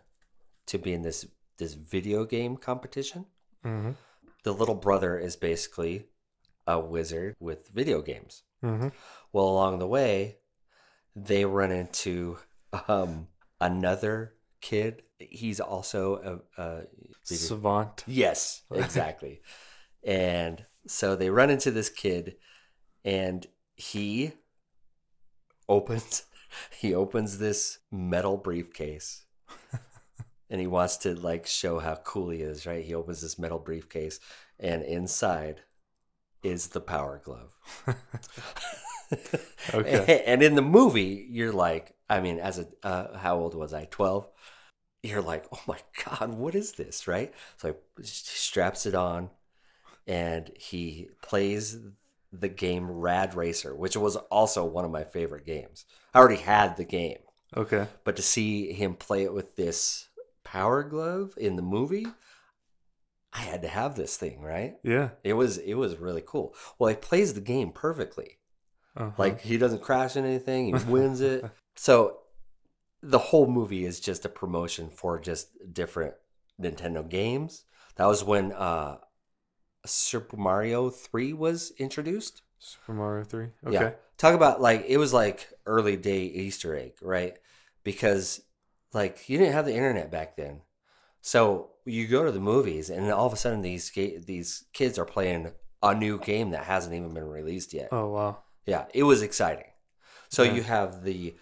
to 0.68 0.78
be 0.78 0.94
in 0.94 1.02
this 1.02 1.26
this 1.58 1.74
video 1.74 2.24
game 2.24 2.56
competition. 2.56 3.26
Mm-hmm. 3.62 3.90
The 4.42 4.54
little 4.54 4.74
brother 4.74 5.18
is 5.18 5.36
basically 5.36 6.06
a 6.66 6.80
wizard 6.80 7.36
with 7.40 7.68
video 7.68 8.00
games. 8.00 8.42
Mm-hmm. 8.64 8.88
Well, 9.34 9.48
along 9.48 9.80
the 9.80 9.86
way, 9.86 10.38
they 11.14 11.44
run 11.44 11.70
into 11.70 12.38
um, 12.88 13.28
another 13.60 14.34
kid. 14.60 15.02
He's 15.18 15.60
also 15.60 16.42
a, 16.58 16.62
a 16.62 16.82
Savant. 17.22 18.04
Yes, 18.06 18.62
exactly. 18.72 19.40
and 20.04 20.64
so 20.86 21.16
they 21.16 21.30
run 21.30 21.50
into 21.50 21.70
this 21.70 21.88
kid 21.88 22.36
and 23.04 23.46
he 23.74 24.32
opens 25.68 26.24
he 26.78 26.94
opens 26.94 27.38
this 27.38 27.78
metal 27.90 28.36
briefcase. 28.36 29.24
and 30.50 30.60
he 30.60 30.66
wants 30.66 30.96
to 30.98 31.14
like 31.14 31.46
show 31.46 31.78
how 31.78 31.96
cool 31.96 32.30
he 32.30 32.40
is, 32.40 32.66
right? 32.66 32.84
He 32.84 32.94
opens 32.94 33.20
this 33.20 33.38
metal 33.38 33.58
briefcase 33.58 34.20
and 34.58 34.82
inside 34.82 35.62
is 36.42 36.68
the 36.68 36.80
power 36.80 37.20
glove. 37.24 37.56
Okay. 39.74 40.22
And 40.26 40.42
in 40.42 40.54
the 40.54 40.62
movie, 40.62 41.26
you're 41.30 41.52
like, 41.52 41.94
I 42.08 42.20
mean, 42.20 42.38
as 42.38 42.58
a 42.58 42.66
uh, 42.82 43.16
how 43.18 43.36
old 43.38 43.54
was 43.54 43.74
I? 43.74 43.86
Twelve. 43.86 44.28
You're 45.02 45.22
like, 45.22 45.46
oh 45.52 45.60
my 45.66 45.78
god, 46.04 46.30
what 46.34 46.54
is 46.54 46.72
this? 46.72 47.06
Right? 47.08 47.32
So 47.58 47.76
he 47.98 48.04
straps 48.06 48.86
it 48.86 48.94
on, 48.94 49.30
and 50.06 50.50
he 50.56 51.08
plays 51.22 51.78
the 52.32 52.48
game 52.48 52.90
Rad 52.90 53.34
Racer, 53.34 53.74
which 53.74 53.96
was 53.96 54.16
also 54.16 54.64
one 54.64 54.84
of 54.84 54.90
my 54.90 55.04
favorite 55.04 55.46
games. 55.46 55.84
I 56.14 56.18
already 56.18 56.42
had 56.42 56.76
the 56.76 56.84
game, 56.84 57.18
Okay. 57.56 57.86
but 58.04 58.16
to 58.16 58.22
see 58.22 58.72
him 58.72 58.94
play 58.94 59.22
it 59.24 59.32
with 59.32 59.56
this 59.56 60.08
power 60.44 60.82
glove 60.82 61.34
in 61.36 61.56
the 61.56 61.62
movie, 61.62 62.06
I 63.32 63.40
had 63.40 63.62
to 63.62 63.68
have 63.68 63.94
this 63.96 64.16
thing, 64.16 64.40
right? 64.40 64.76
Yeah. 64.82 65.10
It 65.22 65.34
was 65.34 65.58
it 65.58 65.74
was 65.74 65.96
really 65.96 66.22
cool. 66.24 66.54
Well, 66.78 66.88
he 66.90 66.96
plays 66.96 67.34
the 67.34 67.40
game 67.40 67.70
perfectly. 67.70 68.38
Uh-huh. 68.96 69.10
Like 69.18 69.40
he 69.40 69.58
doesn't 69.58 69.82
crash 69.82 70.16
in 70.16 70.24
anything, 70.24 70.76
he 70.76 70.84
wins 70.84 71.20
it. 71.20 71.44
So 71.78 72.20
the 73.02 73.18
whole 73.18 73.46
movie 73.46 73.84
is 73.84 74.00
just 74.00 74.24
a 74.24 74.30
promotion 74.30 74.88
for 74.88 75.18
just 75.20 75.48
different 75.74 76.14
Nintendo 76.58 77.06
games. 77.06 77.64
That 77.96 78.06
was 78.06 78.24
when 78.24 78.52
uh 78.52 78.96
Super 79.84 80.38
Mario 80.38 80.88
3 80.88 81.34
was 81.34 81.72
introduced. 81.78 82.40
Super 82.58 82.94
Mario 82.94 83.24
Three. 83.24 83.48
Okay. 83.66 83.74
Yeah. 83.74 83.90
Talk 84.16 84.34
about 84.34 84.60
like 84.62 84.86
it 84.88 84.96
was 84.96 85.12
like 85.12 85.50
early 85.66 85.96
day 85.96 86.22
Easter 86.22 86.74
egg, 86.74 86.94
right? 87.02 87.36
Because 87.84 88.42
like 88.94 89.28
you 89.28 89.36
didn't 89.38 89.52
have 89.52 89.66
the 89.66 89.74
internet 89.74 90.10
back 90.10 90.36
then. 90.36 90.62
So 91.20 91.72
you 91.84 92.06
go 92.06 92.24
to 92.24 92.32
the 92.32 92.40
movies 92.40 92.88
and 92.88 93.10
all 93.12 93.26
of 93.26 93.32
a 93.32 93.36
sudden 93.36 93.60
these 93.60 93.90
these 93.90 94.64
kids 94.72 94.98
are 94.98 95.04
playing 95.04 95.52
a 95.82 95.94
new 95.94 96.18
game 96.18 96.50
that 96.50 96.64
hasn't 96.64 96.94
even 96.94 97.12
been 97.12 97.28
released 97.28 97.74
yet. 97.74 97.88
Oh 97.92 98.08
wow. 98.08 98.38
Yeah, 98.66 98.86
it 98.92 99.04
was 99.04 99.22
exciting. 99.22 99.70
So 100.28 100.42
Yeah. 100.42 100.52
you 100.54 100.62
have 100.62 101.02
the 101.04 101.36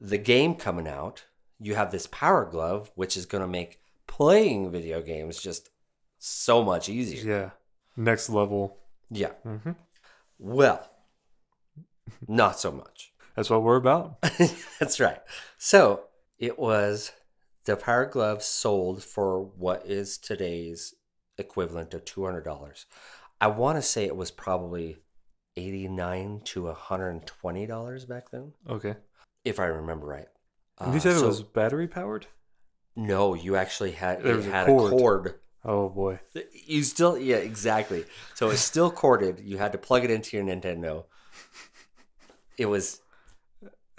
the 0.00 0.18
game 0.18 0.54
coming 0.54 0.86
out. 0.88 1.24
You 1.58 1.74
have 1.74 1.90
this 1.90 2.06
Power 2.06 2.44
Glove, 2.44 2.90
which 2.94 3.16
is 3.16 3.26
going 3.26 3.42
to 3.42 3.48
make 3.48 3.80
playing 4.06 4.70
video 4.70 5.02
games 5.02 5.42
just 5.42 5.70
so 6.18 6.62
much 6.62 6.88
easier. 6.88 7.24
Yeah. 7.28 7.50
Next 7.96 8.30
level. 8.30 8.78
Yeah. 9.10 9.32
Mm-hmm. 9.44 9.72
Well, 10.38 10.88
not 12.26 12.58
so 12.60 12.70
much. 12.70 13.12
That's 13.36 13.50
what 13.50 13.62
we're 13.62 13.76
about. 13.76 14.20
That's 14.78 15.00
right. 15.00 15.20
So 15.58 16.04
it 16.38 16.58
was 16.58 17.12
the 17.64 17.76
Power 17.76 18.06
Glove 18.06 18.42
sold 18.42 19.02
for 19.02 19.40
what 19.42 19.84
is 19.86 20.16
today's 20.16 20.94
equivalent 21.38 21.92
of 21.94 22.04
two 22.04 22.24
hundred 22.24 22.44
dollars. 22.44 22.86
I 23.40 23.48
want 23.48 23.76
to 23.78 23.82
say 23.82 24.04
it 24.04 24.16
was 24.16 24.30
probably 24.30 24.96
eighty 25.58 25.88
nine 25.88 26.40
to 26.44 26.64
one 26.64 26.74
hundred 26.74 27.10
and 27.10 27.26
twenty 27.26 27.66
dollars 27.66 28.04
back 28.04 28.30
then, 28.30 28.52
Okay. 28.68 28.94
if 29.44 29.58
I 29.60 29.66
remember 29.66 30.06
right. 30.06 30.28
And 30.78 30.92
you 30.92 30.98
Uh, 30.98 31.02
said 31.02 31.16
it 31.16 31.26
was 31.26 31.42
battery 31.42 31.88
powered. 31.88 32.26
no. 32.96 33.34
You 33.34 33.56
actually 33.56 33.92
had 33.92 34.22
There 34.22 34.32
it 34.34 34.36
was 34.36 34.46
a 34.46 34.50
had 34.50 34.66
cord. 34.66 34.92
a 34.92 34.96
cord. 34.96 35.34
Oh 35.64 35.88
boy. 35.88 36.20
You 36.66 36.82
still, 36.84 37.18
yeah, 37.18 37.36
exactly. 37.36 38.04
So 38.34 38.48
it's 38.50 38.60
still 38.62 38.90
corded. 38.90 39.40
You 39.40 39.58
had 39.58 39.72
to 39.72 39.78
plug 39.78 40.04
it 40.04 40.10
into 40.10 40.36
your 40.36 40.46
Nintendo. 40.46 41.04
It 42.56 42.66
was 42.66 43.00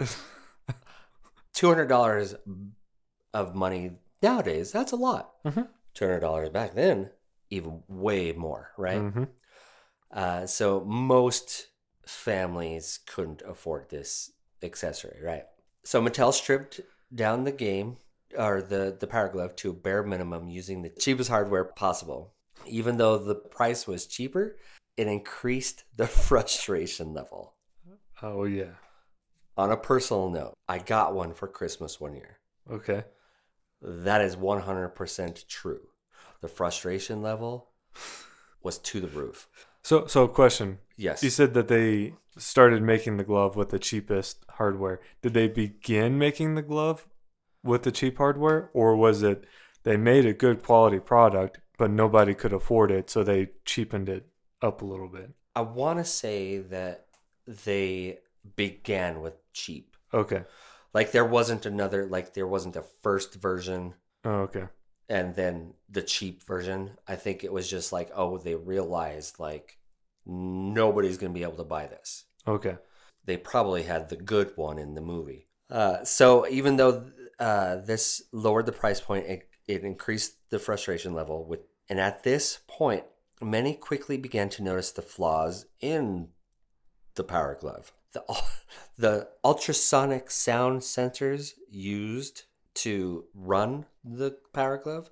two 1.52 1.68
hundred 1.68 1.86
dollars 1.88 2.34
of 3.34 3.54
money 3.54 3.92
nowadays. 4.22 4.72
That's 4.72 4.92
a 4.92 4.96
lot. 4.96 5.42
Mhm. 5.44 5.68
Two 5.94 6.04
hundred 6.06 6.20
dollars 6.20 6.48
back 6.48 6.74
then, 6.74 7.10
even 7.50 7.82
way 7.88 8.32
more, 8.32 8.72
right? 8.78 9.00
Mm-hmm. 9.00 9.24
Uh, 10.12 10.46
so 10.46 10.80
most 10.84 11.68
families 12.06 12.98
couldn't 13.06 13.42
afford 13.46 13.90
this 13.90 14.32
accessory, 14.62 15.18
right? 15.22 15.44
So 15.84 16.02
Mattel 16.02 16.32
stripped 16.32 16.80
down 17.14 17.44
the 17.44 17.52
game 17.52 17.96
or 18.36 18.62
the 18.62 18.96
the 18.98 19.06
Power 19.06 19.28
Glove 19.28 19.56
to 19.56 19.70
a 19.70 19.74
bare 19.74 20.02
minimum 20.02 20.48
using 20.48 20.82
the 20.82 20.90
cheapest 20.90 21.30
hardware 21.30 21.64
possible. 21.64 22.34
Even 22.66 22.98
though 22.98 23.18
the 23.18 23.34
price 23.34 23.86
was 23.86 24.06
cheaper, 24.06 24.56
it 24.96 25.06
increased 25.06 25.84
the 25.96 26.06
frustration 26.28 27.14
level. 27.14 27.54
Oh 28.22 28.44
yeah. 28.44 28.74
On 29.56 29.70
a 29.70 29.76
personal 29.76 30.30
note, 30.30 30.54
I 30.68 30.78
got 30.78 31.14
one 31.14 31.34
for 31.34 31.48
Christmas 31.48 32.00
one 32.00 32.14
year. 32.14 32.38
Okay. 32.70 33.04
That 33.82 34.20
is 34.20 34.36
100% 34.36 35.48
true. 35.48 35.80
The 36.40 36.48
frustration 36.48 37.22
level 37.22 37.70
was 38.62 38.78
to 38.78 39.00
the 39.00 39.08
roof. 39.08 39.48
So 39.82 40.06
so 40.06 40.28
question. 40.28 40.78
Yes. 40.96 41.22
You 41.22 41.30
said 41.30 41.54
that 41.54 41.68
they 41.68 42.14
started 42.36 42.82
making 42.82 43.16
the 43.16 43.24
glove 43.24 43.56
with 43.56 43.70
the 43.70 43.78
cheapest 43.78 44.44
hardware. 44.50 45.00
Did 45.22 45.34
they 45.34 45.48
begin 45.48 46.18
making 46.18 46.54
the 46.54 46.62
glove 46.62 47.06
with 47.62 47.82
the 47.82 47.92
cheap 47.92 48.18
hardware 48.18 48.70
or 48.72 48.96
was 48.96 49.22
it 49.22 49.44
they 49.82 49.96
made 49.96 50.26
a 50.26 50.32
good 50.32 50.62
quality 50.62 50.98
product 50.98 51.60
but 51.78 51.90
nobody 51.90 52.34
could 52.34 52.52
afford 52.52 52.90
it 52.90 53.10
so 53.10 53.22
they 53.22 53.50
cheapened 53.64 54.08
it 54.08 54.26
up 54.62 54.82
a 54.82 54.86
little 54.86 55.08
bit? 55.08 55.30
I 55.56 55.62
want 55.62 55.98
to 55.98 56.04
say 56.04 56.58
that 56.58 57.06
they 57.46 58.18
began 58.56 59.20
with 59.20 59.34
cheap. 59.52 59.96
Okay. 60.12 60.44
Like 60.92 61.12
there 61.12 61.24
wasn't 61.24 61.66
another 61.66 62.06
like 62.06 62.34
there 62.34 62.46
wasn't 62.46 62.76
a 62.76 62.84
first 63.02 63.34
version 63.34 63.94
Oh, 64.24 64.40
okay. 64.40 64.64
And 65.10 65.34
then 65.34 65.74
the 65.90 66.02
cheap 66.02 66.42
version. 66.44 66.92
I 67.06 67.16
think 67.16 67.44
it 67.44 67.52
was 67.52 67.68
just 67.68 67.92
like 67.92 68.10
oh 68.14 68.38
they 68.38 68.54
realized 68.54 69.38
like 69.38 69.76
nobody's 70.24 71.18
going 71.18 71.32
to 71.32 71.38
be 71.38 71.42
able 71.42 71.56
to 71.56 71.64
buy 71.64 71.86
this. 71.86 72.24
Okay. 72.46 72.76
They 73.24 73.36
probably 73.36 73.82
had 73.82 74.08
the 74.08 74.16
good 74.16 74.52
one 74.56 74.78
in 74.78 74.94
the 74.94 75.00
movie. 75.00 75.48
Uh, 75.68 76.04
so 76.04 76.46
even 76.48 76.76
though 76.76 77.10
uh, 77.38 77.76
this 77.76 78.22
lowered 78.32 78.66
the 78.66 78.72
price 78.72 79.00
point, 79.00 79.26
it, 79.26 79.48
it 79.66 79.84
increased 79.84 80.36
the 80.50 80.58
frustration 80.58 81.12
level 81.12 81.44
with 81.44 81.60
and 81.88 82.00
at 82.00 82.22
this 82.22 82.60
point 82.68 83.04
many 83.42 83.74
quickly 83.74 84.16
began 84.16 84.48
to 84.50 84.62
notice 84.62 84.92
the 84.92 85.02
flaws 85.02 85.66
in 85.80 86.28
the 87.14 87.24
power 87.24 87.56
glove. 87.60 87.92
The, 88.12 88.22
the 88.98 89.28
ultrasonic 89.44 90.30
sound 90.30 90.80
sensors 90.80 91.52
used 91.68 92.44
to 92.74 93.24
run 93.34 93.86
the 94.04 94.36
power 94.52 94.78
glove 94.78 95.10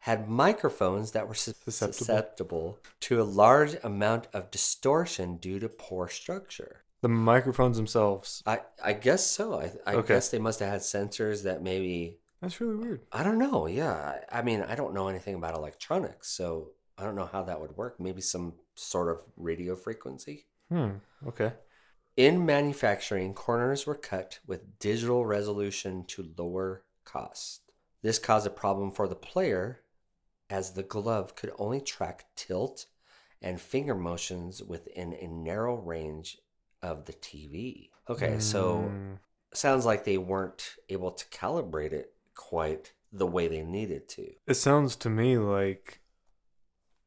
had 0.00 0.28
microphones 0.28 1.12
that 1.12 1.28
were 1.28 1.34
Susceptible. 1.34 1.92
susceptible 1.92 2.78
to 3.00 3.22
a 3.22 3.24
large 3.24 3.76
amount 3.84 4.26
of 4.32 4.50
distortion 4.50 5.36
due 5.36 5.60
to 5.60 5.68
poor 5.68 6.08
structure. 6.08 6.82
The 7.02 7.08
microphones 7.08 7.76
themselves. 7.76 8.42
I, 8.46 8.60
I 8.82 8.92
guess 8.94 9.24
so. 9.24 9.60
I, 9.60 9.72
I 9.86 9.94
Okay. 9.96 10.14
guess 10.14 10.28
they 10.30 10.38
must 10.38 10.60
have 10.60 10.70
had 10.70 10.80
sensors 10.80 11.44
that 11.44 11.62
maybe 11.62 12.18
That's 12.40 12.60
really 12.60 12.76
weird. 12.76 13.02
I 13.12 13.22
don't 13.22 13.38
know. 13.38 13.66
Yeah, 13.66 13.92
I, 14.32 14.38
I 14.38 14.42
mean 14.42 14.62
I 14.62 14.74
don't 14.74 14.94
know 14.94 15.08
anything 15.08 15.34
about 15.36 15.54
electronics, 15.56 16.28
so 16.30 16.70
I 16.98 17.04
don't 17.04 17.14
know 17.16 17.26
how 17.32 17.42
that 17.44 17.60
would 17.60 17.76
work. 17.76 17.98
Maybe 18.00 18.20
some 18.20 18.54
sort 18.74 19.08
of 19.08 19.22
radio 19.36 19.74
frequency. 19.76 20.46
Hmm. 20.70 20.90
Okay. 21.28 21.52
In 22.16 22.44
manufacturing, 22.44 23.32
corners 23.32 23.86
were 23.86 23.94
cut 23.94 24.38
with 24.46 24.78
digital 24.78 25.24
resolution 25.24 26.04
to 26.08 26.30
lower 26.36 26.84
cost. 27.04 27.62
This 28.02 28.18
caused 28.18 28.46
a 28.46 28.50
problem 28.50 28.90
for 28.90 29.08
the 29.08 29.14
player 29.14 29.80
as 30.50 30.72
the 30.72 30.82
glove 30.82 31.34
could 31.34 31.52
only 31.58 31.80
track 31.80 32.26
tilt 32.36 32.86
and 33.40 33.60
finger 33.60 33.94
motions 33.94 34.62
within 34.62 35.14
a 35.14 35.26
narrow 35.26 35.74
range 35.76 36.38
of 36.82 37.06
the 37.06 37.12
TV. 37.14 37.88
Okay, 38.08 38.38
so 38.38 38.82
Mm, 38.90 39.18
sounds 39.54 39.86
like 39.86 40.04
they 40.04 40.18
weren't 40.18 40.76
able 40.88 41.12
to 41.12 41.24
calibrate 41.26 41.92
it 41.92 42.12
quite 42.34 42.92
the 43.12 43.26
way 43.26 43.48
they 43.48 43.62
needed 43.62 44.08
to. 44.08 44.32
it 44.46 44.54
sounds 44.54 44.96
to 44.96 45.08
me 45.10 45.38
like 45.38 46.00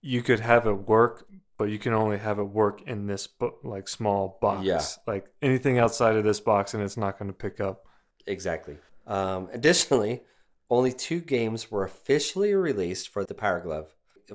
you 0.01 0.21
could 0.21 0.39
have 0.39 0.65
it 0.67 0.87
work, 0.87 1.27
but 1.57 1.65
you 1.65 1.79
can 1.79 1.93
only 1.93 2.17
have 2.17 2.39
it 2.39 2.43
work 2.43 2.81
in 2.87 3.07
this 3.07 3.27
bo- 3.27 3.57
like 3.63 3.87
small 3.87 4.37
box. 4.41 4.65
Yeah. 4.65 4.81
Like 5.07 5.27
anything 5.41 5.79
outside 5.79 6.15
of 6.15 6.23
this 6.23 6.39
box, 6.39 6.73
and 6.73 6.83
it's 6.83 6.97
not 6.97 7.17
going 7.17 7.29
to 7.29 7.37
pick 7.37 7.59
up. 7.59 7.85
Exactly. 8.27 8.77
Um, 9.07 9.49
additionally, 9.53 10.21
only 10.69 10.91
two 10.91 11.19
games 11.19 11.69
were 11.69 11.83
officially 11.83 12.53
released 12.53 13.09
for 13.09 13.23
the 13.23 13.35
Power 13.35 13.61
Glove 13.61 13.87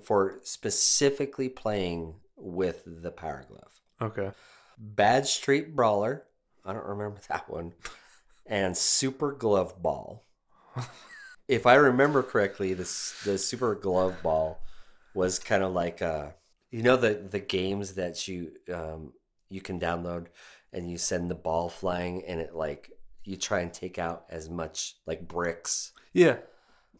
for 0.02 0.38
specifically 0.42 1.48
playing 1.48 2.14
with 2.36 2.82
the 2.86 3.10
Power 3.10 3.44
Glove. 3.48 3.80
Okay. 4.00 4.30
Bad 4.78 5.26
Street 5.26 5.74
Brawler, 5.74 6.24
I 6.64 6.72
don't 6.72 6.86
remember 6.86 7.20
that 7.28 7.50
one, 7.50 7.74
and 8.46 8.76
Super 8.76 9.32
Glove 9.32 9.82
Ball. 9.82 10.24
if 11.48 11.66
I 11.66 11.74
remember 11.74 12.22
correctly, 12.22 12.74
this 12.74 13.20
the 13.24 13.36
Super 13.36 13.74
Glove 13.74 14.22
Ball 14.22 14.60
was 15.14 15.38
kind 15.38 15.62
of 15.62 15.72
like 15.72 16.00
uh, 16.00 16.28
you 16.70 16.82
know 16.82 16.96
the 16.96 17.14
the 17.14 17.40
games 17.40 17.94
that 17.94 18.28
you 18.28 18.52
um, 18.72 19.12
you 19.48 19.60
can 19.60 19.78
download 19.80 20.26
and 20.72 20.90
you 20.90 20.96
send 20.98 21.30
the 21.30 21.34
ball 21.34 21.68
flying 21.68 22.24
and 22.24 22.40
it 22.40 22.54
like 22.54 22.92
you 23.24 23.36
try 23.36 23.60
and 23.60 23.72
take 23.72 23.98
out 23.98 24.24
as 24.30 24.48
much 24.48 24.96
like 25.06 25.26
bricks. 25.26 25.92
Yeah. 26.12 26.36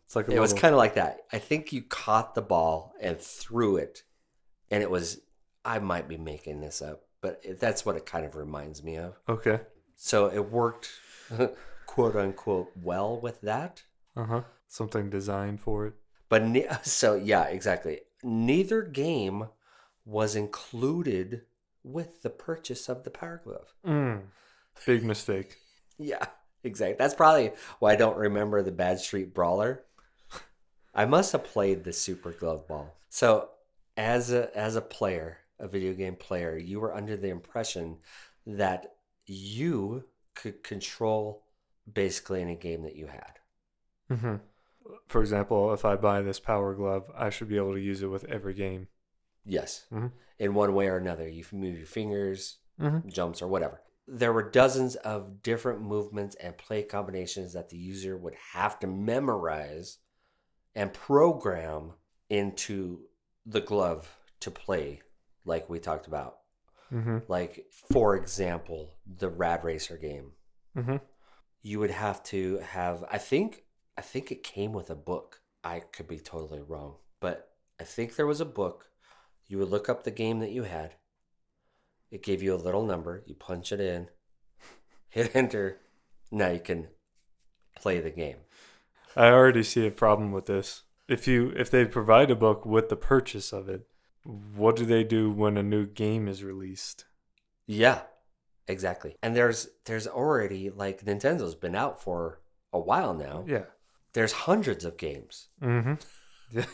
It's 0.04 0.16
like 0.16 0.28
a 0.28 0.32
It 0.34 0.40
was 0.40 0.52
kind 0.52 0.74
of 0.74 0.78
like 0.78 0.94
that. 0.94 1.20
I 1.32 1.38
think 1.38 1.72
you 1.72 1.82
caught 1.82 2.34
the 2.34 2.42
ball 2.42 2.94
and 3.00 3.18
threw 3.18 3.76
it, 3.76 4.02
and 4.70 4.82
it 4.82 4.90
was. 4.90 5.20
I 5.64 5.78
might 5.78 6.08
be 6.08 6.16
making 6.16 6.60
this 6.60 6.80
up, 6.82 7.02
but 7.20 7.42
that's 7.60 7.84
what 7.84 7.94
it 7.96 8.06
kind 8.06 8.24
of 8.24 8.34
reminds 8.34 8.82
me 8.82 8.96
of. 8.96 9.20
okay. 9.28 9.60
So 9.94 10.26
it 10.26 10.50
worked, 10.50 10.90
quote 11.86 12.16
unquote, 12.16 12.70
well 12.82 13.20
with 13.20 13.40
that. 13.42 13.82
Uh 14.16 14.24
huh. 14.24 14.40
Something 14.66 15.10
designed 15.10 15.60
for 15.60 15.86
it. 15.86 15.94
But 16.28 16.44
ne- 16.44 16.66
so 16.82 17.14
yeah, 17.14 17.44
exactly. 17.44 18.00
Neither 18.22 18.82
game 18.82 19.46
was 20.04 20.36
included 20.36 21.42
with 21.82 22.22
the 22.22 22.30
purchase 22.30 22.88
of 22.88 23.04
the 23.04 23.10
Power 23.10 23.40
Glove. 23.42 23.74
Mm. 23.86 24.22
Big 24.86 25.04
mistake. 25.04 25.56
Yeah, 25.98 26.24
exactly. 26.64 26.96
That's 26.98 27.14
probably 27.14 27.52
why 27.78 27.92
I 27.92 27.96
don't 27.96 28.16
remember 28.16 28.62
the 28.62 28.72
Bad 28.72 28.98
Street 28.98 29.34
Brawler. 29.34 29.84
I 30.94 31.04
must 31.04 31.32
have 31.32 31.44
played 31.44 31.84
the 31.84 31.92
Super 31.92 32.32
Glove 32.32 32.66
Ball. 32.66 32.94
So, 33.08 33.50
as 33.96 34.32
a 34.32 34.56
as 34.56 34.76
a 34.76 34.80
player, 34.80 35.38
a 35.58 35.68
video 35.68 35.92
game 35.92 36.16
player, 36.16 36.56
you 36.56 36.80
were 36.80 36.94
under 36.94 37.16
the 37.16 37.28
impression 37.28 37.98
that 38.46 38.94
you 39.26 40.04
could 40.34 40.62
control 40.62 41.44
basically 41.92 42.40
any 42.40 42.56
game 42.56 42.82
that 42.82 42.96
you 42.96 43.06
had. 43.06 43.38
Mm-hmm. 44.10 44.36
For 45.08 45.20
example, 45.20 45.72
if 45.72 45.84
I 45.84 45.96
buy 45.96 46.22
this 46.22 46.40
Power 46.40 46.74
Glove, 46.74 47.10
I 47.16 47.30
should 47.30 47.48
be 47.48 47.56
able 47.56 47.74
to 47.74 47.80
use 47.80 48.02
it 48.02 48.06
with 48.06 48.24
every 48.24 48.54
game. 48.54 48.88
Yes, 49.44 49.86
Mhm. 49.90 50.12
in 50.38 50.54
one 50.54 50.74
way 50.74 50.88
or 50.88 50.96
another. 50.96 51.28
You 51.28 51.44
move 51.52 51.76
your 51.78 51.86
fingers, 51.86 52.58
Mm-hmm. 52.80 53.08
jumps, 53.08 53.42
or 53.42 53.48
whatever. 53.48 53.82
There 54.06 54.32
were 54.32 54.48
dozens 54.50 54.96
of 54.96 55.42
different 55.42 55.82
movements 55.82 56.34
and 56.36 56.56
play 56.56 56.82
combinations 56.82 57.52
that 57.52 57.68
the 57.68 57.76
user 57.76 58.16
would 58.16 58.34
have 58.52 58.78
to 58.80 58.86
memorize 58.86 59.98
and 60.74 60.92
program 60.92 61.92
into 62.28 63.06
the 63.46 63.60
glove 63.60 64.16
to 64.40 64.50
play, 64.50 65.02
like 65.44 65.68
we 65.68 65.78
talked 65.78 66.06
about. 66.06 66.38
Mm-hmm. 66.92 67.18
Like, 67.28 67.66
for 67.92 68.16
example, 68.16 68.94
the 69.06 69.28
Rad 69.28 69.62
Racer 69.64 69.96
game. 69.96 70.32
Mm-hmm. 70.76 70.96
You 71.62 71.78
would 71.80 71.90
have 71.90 72.22
to 72.24 72.58
have, 72.58 73.04
I 73.10 73.18
think, 73.18 73.64
I 73.96 74.00
think 74.02 74.32
it 74.32 74.42
came 74.42 74.72
with 74.72 74.90
a 74.90 74.94
book. 74.94 75.42
I 75.62 75.80
could 75.80 76.08
be 76.08 76.18
totally 76.18 76.62
wrong, 76.62 76.96
but 77.20 77.52
I 77.78 77.84
think 77.84 78.16
there 78.16 78.26
was 78.26 78.40
a 78.40 78.46
book. 78.46 78.89
You 79.50 79.58
would 79.58 79.68
look 79.68 79.88
up 79.88 80.04
the 80.04 80.12
game 80.12 80.38
that 80.38 80.52
you 80.52 80.62
had. 80.62 80.94
It 82.12 82.22
gave 82.22 82.40
you 82.40 82.54
a 82.54 82.56
little 82.56 82.86
number. 82.86 83.24
You 83.26 83.34
punch 83.34 83.72
it 83.72 83.80
in, 83.80 84.06
hit 85.08 85.34
enter. 85.34 85.78
Now 86.30 86.50
you 86.50 86.60
can 86.60 86.86
play 87.76 87.98
the 87.98 88.12
game. 88.12 88.36
I 89.16 89.26
already 89.30 89.64
see 89.64 89.84
a 89.88 89.90
problem 89.90 90.30
with 90.30 90.46
this. 90.46 90.82
If 91.08 91.26
you 91.26 91.52
if 91.56 91.68
they 91.68 91.84
provide 91.84 92.30
a 92.30 92.36
book 92.36 92.64
with 92.64 92.90
the 92.90 92.96
purchase 92.96 93.52
of 93.52 93.68
it, 93.68 93.88
what 94.24 94.76
do 94.76 94.86
they 94.86 95.02
do 95.02 95.32
when 95.32 95.56
a 95.56 95.64
new 95.64 95.84
game 95.84 96.28
is 96.28 96.44
released? 96.44 97.06
Yeah, 97.66 98.02
exactly. 98.68 99.16
And 99.20 99.34
there's 99.34 99.68
there's 99.84 100.06
already 100.06 100.70
like 100.70 101.04
Nintendo's 101.04 101.56
been 101.56 101.74
out 101.74 102.00
for 102.00 102.40
a 102.72 102.78
while 102.78 103.14
now. 103.14 103.44
Yeah. 103.48 103.64
There's 104.12 104.32
hundreds 104.32 104.84
of 104.84 104.96
games 104.96 105.48
Mm-hmm. 105.60 105.94
Yeah. 106.52 106.64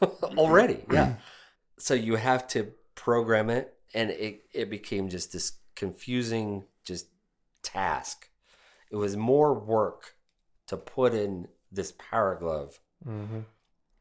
already. 0.36 0.84
Yeah. 0.90 1.14
so 1.78 1.94
you 1.94 2.16
have 2.16 2.46
to 2.48 2.72
program 2.94 3.50
it 3.50 3.74
and 3.94 4.10
it, 4.10 4.44
it 4.52 4.70
became 4.70 5.08
just 5.08 5.32
this 5.32 5.52
confusing 5.74 6.64
just 6.84 7.06
task. 7.62 8.28
It 8.90 8.96
was 8.96 9.16
more 9.16 9.54
work 9.54 10.16
to 10.68 10.76
put 10.76 11.14
in 11.14 11.48
this 11.70 11.92
power 11.98 12.36
glove. 12.36 12.80
Mm-hmm. 13.06 13.40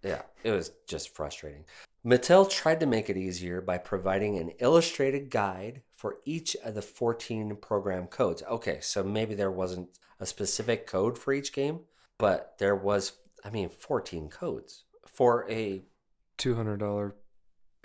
Yeah, 0.04 0.22
it 0.44 0.52
was 0.52 0.72
just 0.88 1.16
frustrating. 1.16 1.66
Mattel 2.06 2.50
tried 2.50 2.80
to 2.82 2.86
make 2.86 3.10
it 3.10 3.18
easier 3.18 3.62
by 3.62 3.80
providing 3.80 4.38
an 4.38 4.52
illustrated 4.60 5.32
guide 5.32 5.82
for 5.96 6.18
each 6.26 6.56
of 6.64 6.76
the 6.76 6.82
14 6.82 7.56
program 7.56 8.06
codes. 8.06 8.44
Okay, 8.44 8.78
so 8.82 9.04
maybe 9.04 9.34
there 9.34 9.50
wasn't 9.50 9.90
a 10.20 10.26
specific 10.26 10.86
code 10.86 11.18
for 11.18 11.34
each 11.34 11.52
game, 11.52 11.80
but 12.20 12.56
there 12.60 12.76
was, 12.76 13.14
I 13.44 13.50
mean, 13.50 13.70
14 13.70 14.30
codes 14.30 14.84
for 15.08 15.50
a, 15.50 15.82
Two 16.38 16.56
hundred 16.56 16.80
dollar 16.80 17.16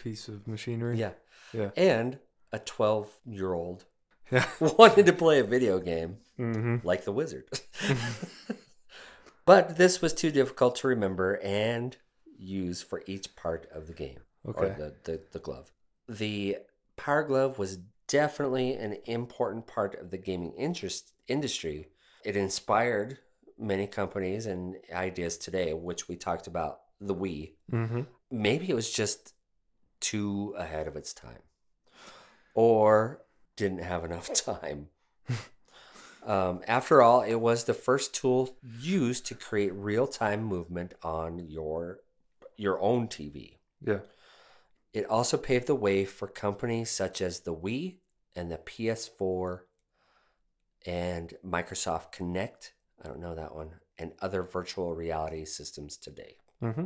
piece 0.03 0.29
of 0.29 0.47
machinery. 0.49 0.97
yeah, 0.99 1.13
Yeah. 1.53 1.71
and 1.77 2.19
a 2.53 2.59
12 2.59 3.09
year 3.27 3.53
old 3.53 3.85
Yeah. 4.31 4.47
wanted 4.61 5.07
to 5.07 5.13
play 5.13 5.39
a 5.41 5.45
video 5.45 5.79
game 5.79 6.19
Mm-hmm. 6.39 6.77
like 6.87 7.05
the 7.05 7.13
wizard. 7.13 7.45
but 9.45 9.77
this 9.77 10.01
was 10.01 10.15
too 10.15 10.31
difficult 10.31 10.77
to 10.77 10.89
remember 10.89 11.39
and 11.43 11.97
use 12.39 12.83
for 12.83 13.03
each 13.07 13.35
part 13.37 13.69
of 13.73 13.87
the 13.87 13.93
game 13.93 14.21
or 14.45 14.65
Okay. 14.65 14.75
the, 14.79 14.95
the, 15.05 15.21
the 15.33 15.39
glove. 15.39 15.71
The 16.09 16.57
Power 16.97 17.23
Glove 17.25 17.59
was 17.59 17.79
definitely 18.09 18.75
an 18.75 18.97
important 19.07 19.67
part 19.67 19.95
of 20.01 20.11
the 20.11 20.19
gaming 20.19 20.53
interest 20.55 21.13
industry. 21.29 21.89
It 22.25 22.37
inspired 22.37 23.19
many 23.59 23.87
companies 23.87 24.47
and 24.47 24.77
ideas 24.93 25.37
today, 25.39 25.73
which 25.75 26.09
we 26.09 26.17
talked 26.17 26.47
about 26.47 26.81
the 27.01 27.15
Wii. 27.15 27.53
Mm-hmm. 27.71 28.01
Maybe 28.31 28.69
it 28.71 28.75
was 28.75 28.91
just 28.91 29.35
too 30.01 30.55
ahead 30.57 30.87
of 30.87 30.97
its 30.97 31.13
time 31.13 31.43
or 32.55 33.23
didn't 33.57 33.83
have 33.83 34.05
enough 34.05 34.33
time. 34.45 34.89
um, 36.27 36.61
after 36.67 37.03
all, 37.03 37.23
it 37.23 37.37
was 37.37 37.65
the 37.65 37.75
first 37.75 38.15
tool 38.15 38.57
used 38.79 39.27
to 39.27 39.35
create 39.35 39.73
real 39.75 40.07
time 40.07 40.43
movement 40.43 40.95
on 41.03 41.39
your 41.39 42.01
your 42.57 42.81
own 42.81 43.09
TV. 43.09 43.57
Yeah. 43.85 44.01
It 44.93 45.07
also 45.07 45.37
paved 45.39 45.67
the 45.67 45.75
way 45.75 46.05
for 46.05 46.27
companies 46.27 46.91
such 46.91 47.21
as 47.21 47.41
the 47.41 47.55
Wii 47.55 47.97
and 48.35 48.51
the 48.51 48.59
PS4 48.59 49.61
and 50.85 51.33
Microsoft 51.47 52.13
Kinect. 52.13 52.73
I 53.03 53.09
don't 53.09 53.21
know 53.21 53.35
that 53.35 53.55
one. 53.55 53.77
And 53.99 54.13
other 54.21 54.43
virtual 54.43 54.95
reality 54.95 55.45
systems 55.45 55.97
today. 55.97 56.37
Mm-hmm. 56.63 56.85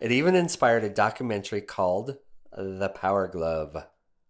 It 0.00 0.12
even 0.12 0.34
inspired 0.34 0.84
a 0.84 0.90
documentary 0.90 1.60
called 1.60 2.16
The 2.56 2.88
Power 2.88 3.28
Glove, 3.28 3.76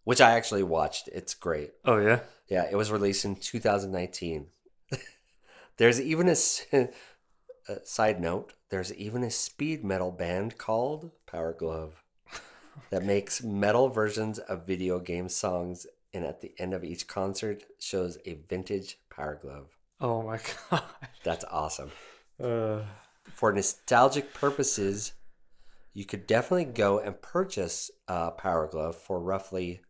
which 0.04 0.20
I 0.20 0.32
actually 0.32 0.62
watched. 0.62 1.08
It's 1.08 1.34
great. 1.34 1.72
Oh 1.84 1.98
yeah. 1.98 2.20
Yeah, 2.48 2.66
it 2.70 2.76
was 2.76 2.92
released 2.92 3.24
in 3.24 3.36
2019. 3.36 4.46
there's 5.76 6.00
even 6.00 6.28
a 6.72 6.88
side 7.84 8.20
note, 8.20 8.52
there's 8.70 8.92
even 8.94 9.24
a 9.24 9.30
speed 9.30 9.84
metal 9.84 10.10
band 10.10 10.58
called 10.58 11.10
Power 11.26 11.52
Glove 11.52 12.02
that 12.90 13.04
makes 13.04 13.42
metal 13.42 13.88
versions 13.88 14.38
of 14.38 14.66
video 14.66 14.98
game 14.98 15.28
songs 15.28 15.86
and 16.12 16.24
at 16.24 16.40
the 16.40 16.52
end 16.58 16.72
of 16.74 16.84
each 16.84 17.08
concert 17.08 17.64
shows 17.80 18.18
a 18.24 18.34
vintage 18.48 18.98
Power 19.10 19.38
Glove. 19.40 19.66
Oh 20.00 20.22
my 20.22 20.38
god. 20.70 20.82
That's 21.22 21.44
awesome. 21.50 21.90
Uh, 22.42 22.80
For 23.34 23.52
nostalgic 23.52 24.34
purposes, 24.34 25.12
you 25.94 26.04
could 26.04 26.26
definitely 26.26 26.64
go 26.66 26.98
and 26.98 27.22
purchase 27.22 27.90
a 28.08 28.32
Power 28.32 28.66
Glove 28.66 28.96
for 28.96 29.20
roughly 29.20 29.80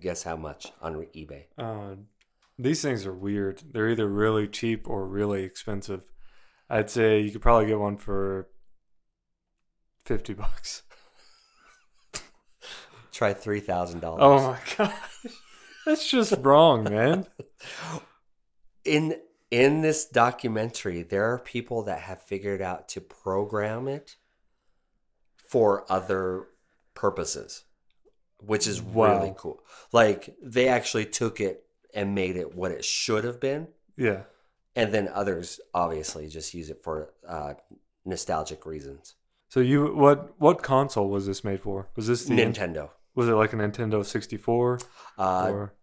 guess 0.00 0.22
how 0.22 0.36
much 0.36 0.72
on 0.82 0.94
eBay. 0.94 1.44
uh, 1.58 1.94
these 2.58 2.82
things 2.82 3.06
are 3.06 3.14
weird. 3.14 3.62
They're 3.72 3.88
either 3.88 4.06
really 4.06 4.46
cheap 4.46 4.86
or 4.86 5.06
really 5.08 5.42
expensive. 5.44 6.02
I'd 6.68 6.90
say 6.90 7.18
you 7.20 7.30
could 7.30 7.40
probably 7.40 7.66
get 7.66 7.80
one 7.80 7.96
for 7.96 8.48
fifty 10.04 10.34
bucks. 10.34 10.82
Try 13.10 13.32
three 13.32 13.60
thousand 13.60 14.00
dollars. 14.00 14.20
Oh 14.22 14.50
my 14.52 14.58
gosh. 14.76 15.32
That's 15.86 16.08
just 16.10 16.34
wrong, 16.40 16.84
man. 16.84 17.26
in 18.84 19.16
in 19.50 19.80
this 19.80 20.04
documentary 20.06 21.02
there 21.02 21.24
are 21.24 21.38
people 21.38 21.82
that 21.84 22.00
have 22.00 22.22
figured 22.22 22.62
out 22.62 22.88
to 22.88 23.00
program 23.00 23.88
it 23.88 24.16
for 25.50 25.84
other 25.98 26.46
purposes 26.94 27.64
which 28.50 28.66
is 28.66 28.80
really 28.80 29.32
cool 29.36 29.58
like 29.92 30.34
they 30.42 30.66
actually 30.68 31.04
took 31.04 31.40
it 31.40 31.64
and 31.94 32.14
made 32.14 32.36
it 32.36 32.54
what 32.54 32.70
it 32.70 32.84
should 32.84 33.24
have 33.24 33.38
been 33.40 33.68
Yeah. 33.96 34.22
and 34.74 34.92
then 34.94 35.08
others 35.20 35.60
obviously 35.74 36.28
just 36.28 36.54
use 36.54 36.70
it 36.70 36.80
for 36.82 37.12
uh, 37.28 37.54
nostalgic 38.04 38.64
reasons 38.66 39.14
So 39.48 39.60
you 39.60 39.94
what 40.04 40.18
what 40.44 40.62
console 40.62 41.08
was 41.16 41.24
this 41.26 41.42
made 41.44 41.60
for? 41.66 41.88
Was 41.96 42.06
this 42.06 42.24
the 42.24 42.34
nintendo 42.34 42.84
was 43.18 43.26
it 43.28 43.32
like 43.42 43.52
a 43.52 43.56
Nintendo 43.56 43.98
64 44.04 44.78
uh, 45.18 45.48
or 45.52 45.74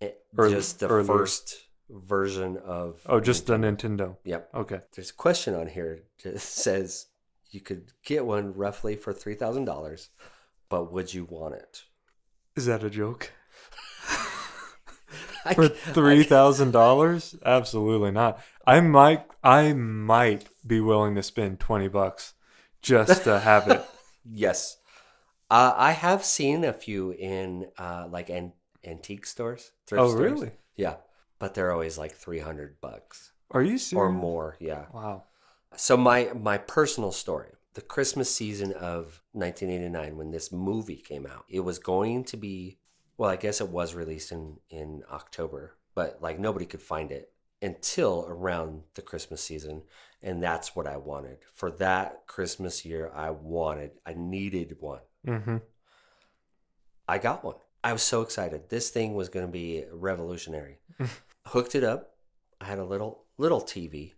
it- 0.00 0.18
early- 0.36 0.54
just 0.54 0.80
the 0.80 0.88
earlier. 0.88 1.04
first 1.06 1.44
version 1.88 2.50
of 2.78 3.00
oh 3.06 3.20
just 3.20 3.46
the 3.46 3.54
Nintendo? 3.56 4.16
yep 4.24 4.48
Okay. 4.62 4.80
there's 4.94 5.10
a 5.10 5.14
question 5.26 5.54
on 5.54 5.68
here 5.68 5.92
that 6.24 6.40
says 6.64 7.06
you 7.54 7.60
could 7.60 7.92
get 8.04 8.26
one 8.26 8.54
roughly 8.54 8.96
for 8.96 9.12
three 9.12 9.34
thousand 9.34 9.64
dollars, 9.64 10.10
but 10.68 10.92
would 10.92 11.14
you 11.14 11.24
want 11.24 11.54
it? 11.54 11.84
Is 12.56 12.66
that 12.66 12.82
a 12.84 12.90
joke? 12.90 13.32
For 15.54 15.68
three 15.68 16.22
thousand 16.22 16.70
dollars? 16.70 17.36
Absolutely 17.44 18.10
not. 18.10 18.40
I 18.66 18.80
might 18.80 19.26
I 19.42 19.74
might 19.74 20.48
be 20.66 20.80
willing 20.80 21.14
to 21.16 21.22
spend 21.22 21.60
twenty 21.60 21.88
bucks 21.88 22.32
just 22.80 23.24
to 23.24 23.38
have 23.40 23.68
it. 23.68 23.84
yes, 24.24 24.78
uh, 25.50 25.74
I 25.76 25.92
have 25.92 26.24
seen 26.24 26.64
a 26.64 26.72
few 26.72 27.10
in 27.12 27.68
uh, 27.76 28.08
like 28.10 28.30
an- 28.30 28.54
antique 28.84 29.26
stores. 29.26 29.72
thrift 29.86 30.02
oh 30.02 30.08
stores. 30.10 30.32
really? 30.32 30.50
Yeah, 30.76 30.96
but 31.38 31.52
they're 31.54 31.72
always 31.72 31.98
like 31.98 32.12
three 32.14 32.38
hundred 32.40 32.80
bucks 32.80 33.32
Are 33.50 33.62
you 33.62 33.76
serious? 33.76 34.02
or 34.02 34.10
more. 34.10 34.56
Yeah. 34.60 34.86
Wow. 34.94 35.24
So 35.76 35.96
my 35.96 36.30
my 36.34 36.58
personal 36.58 37.12
story, 37.12 37.50
the 37.74 37.80
Christmas 37.80 38.34
season 38.34 38.72
of 38.72 39.22
1989 39.32 40.16
when 40.16 40.30
this 40.30 40.52
movie 40.52 40.96
came 40.96 41.26
out, 41.26 41.44
it 41.48 41.60
was 41.60 41.78
going 41.78 42.24
to 42.24 42.36
be 42.36 42.78
well, 43.16 43.30
I 43.30 43.36
guess 43.36 43.60
it 43.60 43.68
was 43.68 43.94
released 43.94 44.32
in 44.32 44.58
in 44.70 45.02
October, 45.10 45.76
but 45.94 46.18
like 46.20 46.38
nobody 46.38 46.66
could 46.66 46.82
find 46.82 47.12
it 47.12 47.30
until 47.62 48.26
around 48.28 48.82
the 48.94 49.02
Christmas 49.02 49.42
season, 49.42 49.82
and 50.22 50.42
that's 50.42 50.76
what 50.76 50.86
I 50.86 50.96
wanted. 50.98 51.38
For 51.54 51.70
that 51.72 52.26
Christmas 52.26 52.84
year, 52.84 53.10
I 53.14 53.30
wanted, 53.30 53.92
I 54.04 54.14
needed 54.14 54.76
one. 54.80 55.00
Mm-hmm. 55.26 55.56
I 57.08 57.18
got 57.18 57.44
one. 57.44 57.56
I 57.82 57.92
was 57.92 58.02
so 58.02 58.22
excited. 58.22 58.68
This 58.68 58.90
thing 58.90 59.14
was 59.14 59.28
going 59.28 59.46
to 59.46 59.52
be 59.52 59.84
revolutionary. 59.92 60.78
Hooked 61.46 61.74
it 61.74 61.84
up. 61.84 62.16
I 62.60 62.66
had 62.66 62.78
a 62.78 62.84
little 62.84 63.24
little 63.38 63.60
TV. 63.60 64.12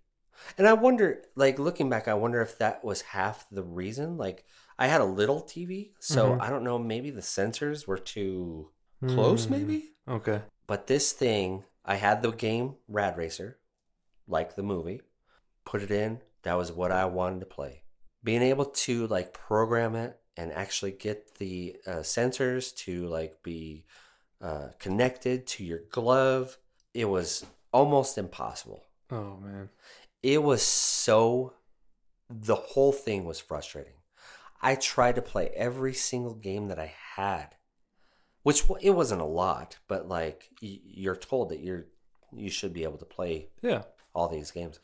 And 0.59 0.67
I 0.67 0.73
wonder 0.75 1.23
like 1.35 1.59
looking 1.59 1.89
back 1.91 2.09
I 2.09 2.15
wonder 2.15 2.41
if 2.43 2.59
that 2.59 2.85
was 2.85 3.03
half 3.03 3.47
the 3.51 3.63
reason 3.63 4.17
like 4.17 4.45
I 4.79 4.89
had 4.89 5.01
a 5.01 5.05
little 5.07 5.43
TV, 5.43 5.93
so 6.01 6.33
Mhm. 6.33 6.41
I 6.41 6.51
don't 6.51 6.65
know 6.65 6.79
maybe 6.79 7.11
the 7.11 7.23
sensors 7.23 7.87
were 7.87 7.99
too 7.99 8.71
close 9.07 9.47
Mm, 9.47 9.51
maybe. 9.51 9.93
Okay. 10.09 10.43
But 10.67 10.87
this 10.87 11.13
thing, 11.13 11.65
I 11.85 11.97
had 11.97 12.23
the 12.23 12.33
game 12.33 12.77
Rad 12.89 13.17
Racer, 13.17 13.59
like 14.27 14.57
the 14.57 14.63
movie, 14.63 15.01
put 15.65 15.83
it 15.83 15.91
in. 15.91 16.21
That 16.43 16.55
was 16.55 16.73
what 16.73 16.93
I 16.93 17.05
wanted 17.07 17.41
to 17.41 17.47
play. 17.47 17.83
Being 18.23 18.43
able 18.43 18.65
to 18.67 19.07
like 19.07 19.33
program 19.33 19.95
it 19.95 20.19
and 20.37 20.53
actually 20.53 20.93
get 20.93 21.37
the 21.37 21.77
uh, 21.87 22.03
sensors 22.03 22.75
to 22.85 23.07
like 23.07 23.43
be 23.43 23.85
uh, 24.41 24.69
connected 24.79 25.47
to 25.47 25.65
your 25.65 25.81
glove, 25.91 26.59
it 26.93 27.07
was 27.07 27.47
almost 27.73 28.19
impossible. 28.19 28.83
Oh 29.11 29.37
man. 29.37 29.71
It 30.27 30.43
was 30.43 30.61
so, 30.61 31.53
the 32.29 32.57
whole 32.57 32.91
thing 32.91 33.25
was 33.27 33.39
frustrating. 33.39 33.93
I 34.61 34.75
tried 34.75 35.15
to 35.15 35.23
play 35.23 35.51
every 35.55 35.95
single 35.95 36.35
game 36.35 36.67
that 36.67 36.81
I 36.81 36.93
had, 37.15 37.55
which 38.43 38.65
it 38.81 38.91
wasn't 38.91 39.21
a 39.21 39.25
lot, 39.25 39.77
but 39.87 40.09
like 40.09 40.49
you're 40.61 41.15
told 41.15 41.51
that 41.51 41.61
you're 41.61 41.87
you 42.33 42.51
should 42.51 42.73
be 42.73 42.83
able 42.83 42.99
to 42.99 43.05
play 43.05 43.51
Yeah. 43.63 43.85
all 44.17 44.27
these 44.29 44.51
games. 44.51 44.81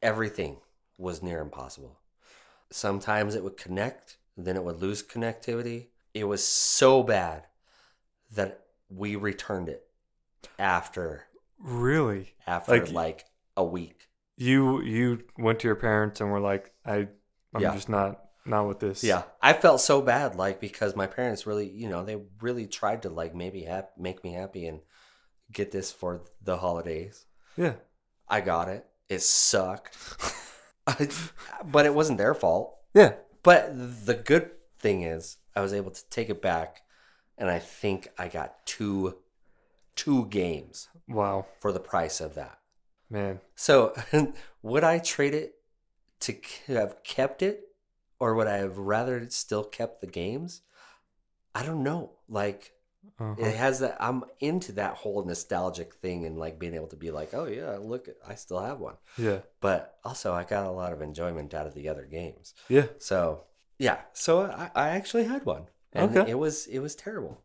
Everything 0.00 0.60
was 0.96 1.22
near 1.22 1.40
impossible. 1.42 2.00
Sometimes 2.70 3.34
it 3.34 3.44
would 3.44 3.58
connect, 3.58 4.16
then 4.34 4.56
it 4.56 4.64
would 4.64 4.80
lose 4.80 5.02
connectivity. 5.02 5.88
It 6.14 6.24
was 6.24 6.42
so 6.42 7.02
bad 7.02 7.48
that 8.30 8.64
we 8.88 9.14
returned 9.14 9.68
it 9.68 9.86
after 10.58 11.26
Really? 11.58 12.34
after 12.46 12.78
Like- 12.78 12.92
like, 12.92 13.24
a 13.58 13.64
week. 13.64 14.08
You 14.36 14.82
you 14.82 15.24
went 15.38 15.60
to 15.60 15.68
your 15.68 15.76
parents 15.76 16.20
and 16.20 16.30
were 16.30 16.40
like, 16.40 16.72
I 16.84 17.08
I'm 17.54 17.62
Yeah. 17.62 17.72
just 17.74 17.88
not 17.88 18.20
not 18.44 18.68
with 18.68 18.78
this. 18.80 19.02
Yeah, 19.02 19.22
I 19.42 19.52
felt 19.54 19.80
so 19.80 20.00
bad, 20.02 20.36
like 20.36 20.60
because 20.60 20.94
my 20.94 21.06
parents 21.06 21.46
really, 21.46 21.68
you 21.68 21.88
know, 21.88 22.04
they 22.04 22.18
really 22.40 22.66
tried 22.66 23.02
to 23.02 23.08
like 23.08 23.34
maybe 23.34 23.62
hap- 23.62 23.96
make 23.98 24.22
me 24.22 24.34
happy 24.34 24.66
and 24.66 24.80
get 25.52 25.70
this 25.72 25.90
for 25.90 26.22
the 26.42 26.58
holidays. 26.58 27.24
Yeah. 27.56 27.74
I 28.28 28.40
got 28.42 28.68
it. 28.68 28.86
It 29.08 29.22
sucked, 29.22 29.96
but 31.64 31.86
it 31.86 31.94
wasn't 31.94 32.18
their 32.18 32.34
fault. 32.34 32.76
Yeah. 32.94 33.14
But 33.42 33.70
the 34.06 34.14
good 34.14 34.50
thing 34.78 35.02
is, 35.02 35.36
I 35.54 35.60
was 35.60 35.72
able 35.72 35.92
to 35.92 36.08
take 36.10 36.28
it 36.28 36.42
back, 36.42 36.82
and 37.38 37.48
I 37.48 37.58
think 37.60 38.08
I 38.18 38.26
got 38.28 38.66
two, 38.66 39.16
two 39.94 40.26
games 40.26 40.88
Wow. 41.08 41.46
for 41.60 41.70
the 41.72 41.78
price 41.80 42.20
of 42.20 42.34
that. 42.34 42.58
Man. 43.10 43.40
So, 43.54 43.94
would 44.62 44.84
I 44.84 44.98
trade 44.98 45.34
it 45.34 45.54
to 46.20 46.34
have 46.66 47.02
kept 47.04 47.42
it, 47.42 47.68
or 48.18 48.34
would 48.34 48.46
I 48.46 48.56
have 48.58 48.78
rather 48.78 49.28
still 49.30 49.64
kept 49.64 50.00
the 50.00 50.06
games? 50.06 50.62
I 51.54 51.62
don't 51.64 51.82
know. 51.82 52.12
Like, 52.28 52.72
Uh-huh. 53.18 53.34
it 53.38 53.54
has 53.56 53.78
that. 53.80 53.96
I'm 54.00 54.24
into 54.40 54.72
that 54.72 54.94
whole 54.96 55.24
nostalgic 55.24 55.94
thing 55.94 56.26
and 56.26 56.36
like 56.36 56.58
being 56.58 56.74
able 56.74 56.88
to 56.88 56.96
be 56.96 57.10
like, 57.10 57.32
oh 57.34 57.46
yeah, 57.46 57.76
look, 57.80 58.08
I 58.26 58.34
still 58.34 58.60
have 58.60 58.80
one. 58.80 58.96
Yeah. 59.16 59.40
But 59.60 59.98
also, 60.04 60.32
I 60.34 60.42
got 60.44 60.66
a 60.66 60.70
lot 60.72 60.92
of 60.92 61.00
enjoyment 61.00 61.54
out 61.54 61.66
of 61.66 61.74
the 61.74 61.88
other 61.88 62.04
games. 62.04 62.52
Yeah. 62.68 62.86
So 62.98 63.44
yeah, 63.78 64.00
so 64.12 64.42
I, 64.42 64.70
I 64.74 64.88
actually 64.90 65.24
had 65.24 65.44
one, 65.46 65.66
and 65.92 66.16
Okay. 66.16 66.30
it 66.32 66.34
was 66.38 66.66
it 66.66 66.80
was 66.80 66.94
terrible. 66.96 67.42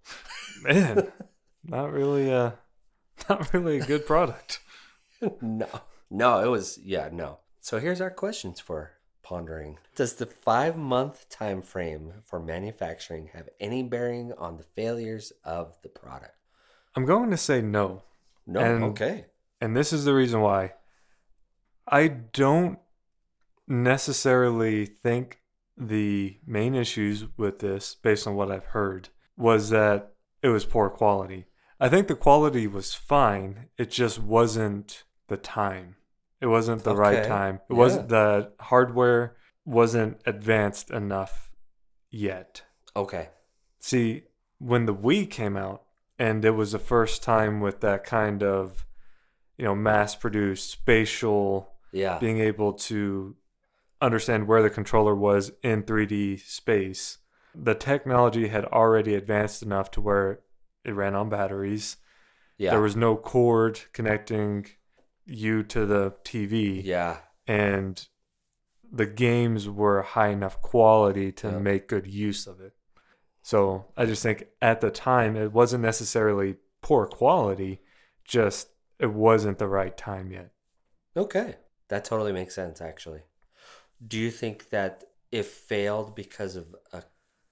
Man. 0.63 1.11
not 1.63 1.91
really 1.93 2.33
uh 2.33 2.51
not 3.29 3.53
really 3.53 3.77
a 3.79 3.85
good 3.85 4.05
product. 4.07 4.59
no, 5.41 5.67
no, 6.09 6.43
it 6.43 6.47
was 6.47 6.79
yeah, 6.83 7.09
no. 7.11 7.39
So 7.59 7.79
here's 7.79 8.01
our 8.01 8.09
questions 8.09 8.59
for 8.59 8.91
pondering. 9.23 9.77
Does 9.95 10.15
the 10.15 10.25
five 10.25 10.75
month 10.75 11.29
time 11.29 11.61
frame 11.61 12.13
for 12.23 12.39
manufacturing 12.39 13.29
have 13.33 13.49
any 13.59 13.83
bearing 13.83 14.33
on 14.37 14.57
the 14.57 14.63
failures 14.63 15.31
of 15.43 15.77
the 15.83 15.89
product? 15.89 16.35
I'm 16.95 17.05
going 17.05 17.31
to 17.31 17.37
say 17.37 17.61
no. 17.61 18.03
No. 18.45 18.59
And- 18.59 18.83
okay. 18.85 19.25
And 19.61 19.77
this 19.77 19.93
is 19.93 20.05
the 20.05 20.13
reason 20.13 20.41
why. 20.41 20.73
I 21.87 22.07
don't 22.07 22.79
necessarily 23.67 24.85
think 24.85 25.39
the 25.77 26.37
main 26.45 26.75
issues 26.75 27.25
with 27.37 27.59
this, 27.59 27.95
based 27.95 28.27
on 28.27 28.35
what 28.35 28.51
I've 28.51 28.65
heard, 28.65 29.09
was 29.37 29.69
that 29.69 30.13
it 30.41 30.49
was 30.49 30.65
poor 30.65 30.89
quality. 30.89 31.45
I 31.79 31.89
think 31.89 32.07
the 32.07 32.15
quality 32.15 32.67
was 32.67 32.93
fine. 32.93 33.67
It 33.77 33.89
just 33.91 34.19
wasn't 34.19 35.03
the 35.31 35.37
time. 35.37 35.95
It 36.39 36.47
wasn't 36.47 36.83
the 36.83 36.95
right 36.95 37.23
time. 37.23 37.55
It 37.69 37.73
Yeah. 37.73 37.77
wasn't 37.77 38.09
the 38.09 38.51
hardware 38.59 39.35
wasn't 39.65 40.21
advanced 40.25 40.91
enough 40.91 41.51
yet. 42.09 42.63
Okay. 42.95 43.29
See, 43.79 44.25
when 44.59 44.85
the 44.85 44.93
Wii 44.93 45.29
came 45.29 45.55
out, 45.57 45.83
and 46.19 46.43
it 46.45 46.51
was 46.51 46.71
the 46.73 46.79
first 46.79 47.23
time 47.23 47.61
with 47.61 47.79
that 47.81 48.03
kind 48.03 48.43
of, 48.43 48.85
you 49.57 49.65
know, 49.65 49.73
mass 49.75 50.15
produced 50.15 50.69
spatial, 50.69 51.73
Yeah. 51.91 52.19
being 52.19 52.39
able 52.39 52.73
to 52.73 53.35
understand 54.01 54.47
where 54.47 54.61
the 54.61 54.69
controller 54.69 55.15
was 55.15 55.51
in 55.63 55.83
3D 55.83 56.37
space, 56.37 57.17
the 57.55 57.75
technology 57.75 58.47
had 58.47 58.65
already 58.65 59.15
advanced 59.15 59.61
enough 59.63 59.89
to 59.91 60.01
where 60.01 60.41
it 60.83 60.91
ran 60.93 61.15
on 61.15 61.29
batteries. 61.29 61.97
Yeah. 62.57 62.71
There 62.71 62.81
was 62.81 62.95
no 62.95 63.15
cord 63.15 63.79
connecting 63.93 64.67
you 65.31 65.63
to 65.63 65.85
the 65.85 66.11
TV 66.23 66.83
yeah. 66.83 67.17
and 67.47 68.07
the 68.91 69.05
games 69.05 69.69
were 69.69 70.01
high 70.01 70.27
enough 70.29 70.61
quality 70.61 71.31
to 71.31 71.47
Yeah. 71.49 71.59
make 71.59 71.87
good 71.87 72.07
use 72.07 72.45
of 72.47 72.59
it. 72.59 72.73
So 73.41 73.87
I 73.97 74.05
just 74.05 74.21
think 74.21 74.47
at 74.61 74.81
the 74.81 74.91
time 74.91 75.35
it 75.35 75.51
wasn't 75.53 75.83
necessarily 75.83 76.57
poor 76.81 77.05
quality, 77.07 77.81
just 78.25 78.69
it 78.99 79.11
wasn't 79.13 79.57
the 79.57 79.67
right 79.67 79.95
time 79.97 80.31
yet. 80.31 80.51
Okay. 81.15 81.55
That 81.87 82.05
totally 82.05 82.31
makes 82.31 82.53
sense, 82.55 82.81
actually. 82.81 83.23
Do 84.05 84.17
you 84.17 84.31
think 84.31 84.69
that 84.69 85.03
it 85.31 85.45
failed 85.45 86.15
because 86.15 86.55
of 86.55 86.75
a 86.93 87.03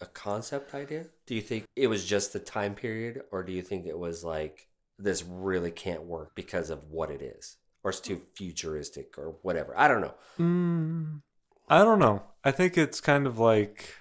a 0.02 0.06
concept 0.06 0.74
idea? 0.74 1.08
Do 1.26 1.36
you 1.36 1.42
think 1.42 1.65
it 1.76 1.88
was 1.88 2.06
just 2.06 2.32
the 2.32 2.39
time 2.39 2.74
period, 2.74 3.22
or 3.34 3.44
do 3.44 3.52
you 3.52 3.62
think 3.62 3.86
it 3.86 3.98
was 4.00 4.24
like 4.24 4.70
this 4.98 5.24
really 5.24 5.72
can't 5.72 6.04
work 6.04 6.36
because 6.36 6.70
of 6.70 6.86
what 6.89 7.12
it 7.12 7.22
is, 7.22 7.58
or 7.84 7.92
it's 7.92 8.00
too 8.00 8.22
futuristic, 8.36 9.18
or 9.18 9.36
whatever? 9.42 9.74
I 9.78 9.88
don't 9.88 10.02
know. 10.02 10.13
Mm, 10.39 11.22
I 11.68 11.80
don't 11.84 12.00
know. 12.00 12.24
I 12.44 12.52
think 12.52 12.78
it's 12.78 13.00
kind 13.02 13.28
of 13.28 13.39
like 13.39 13.96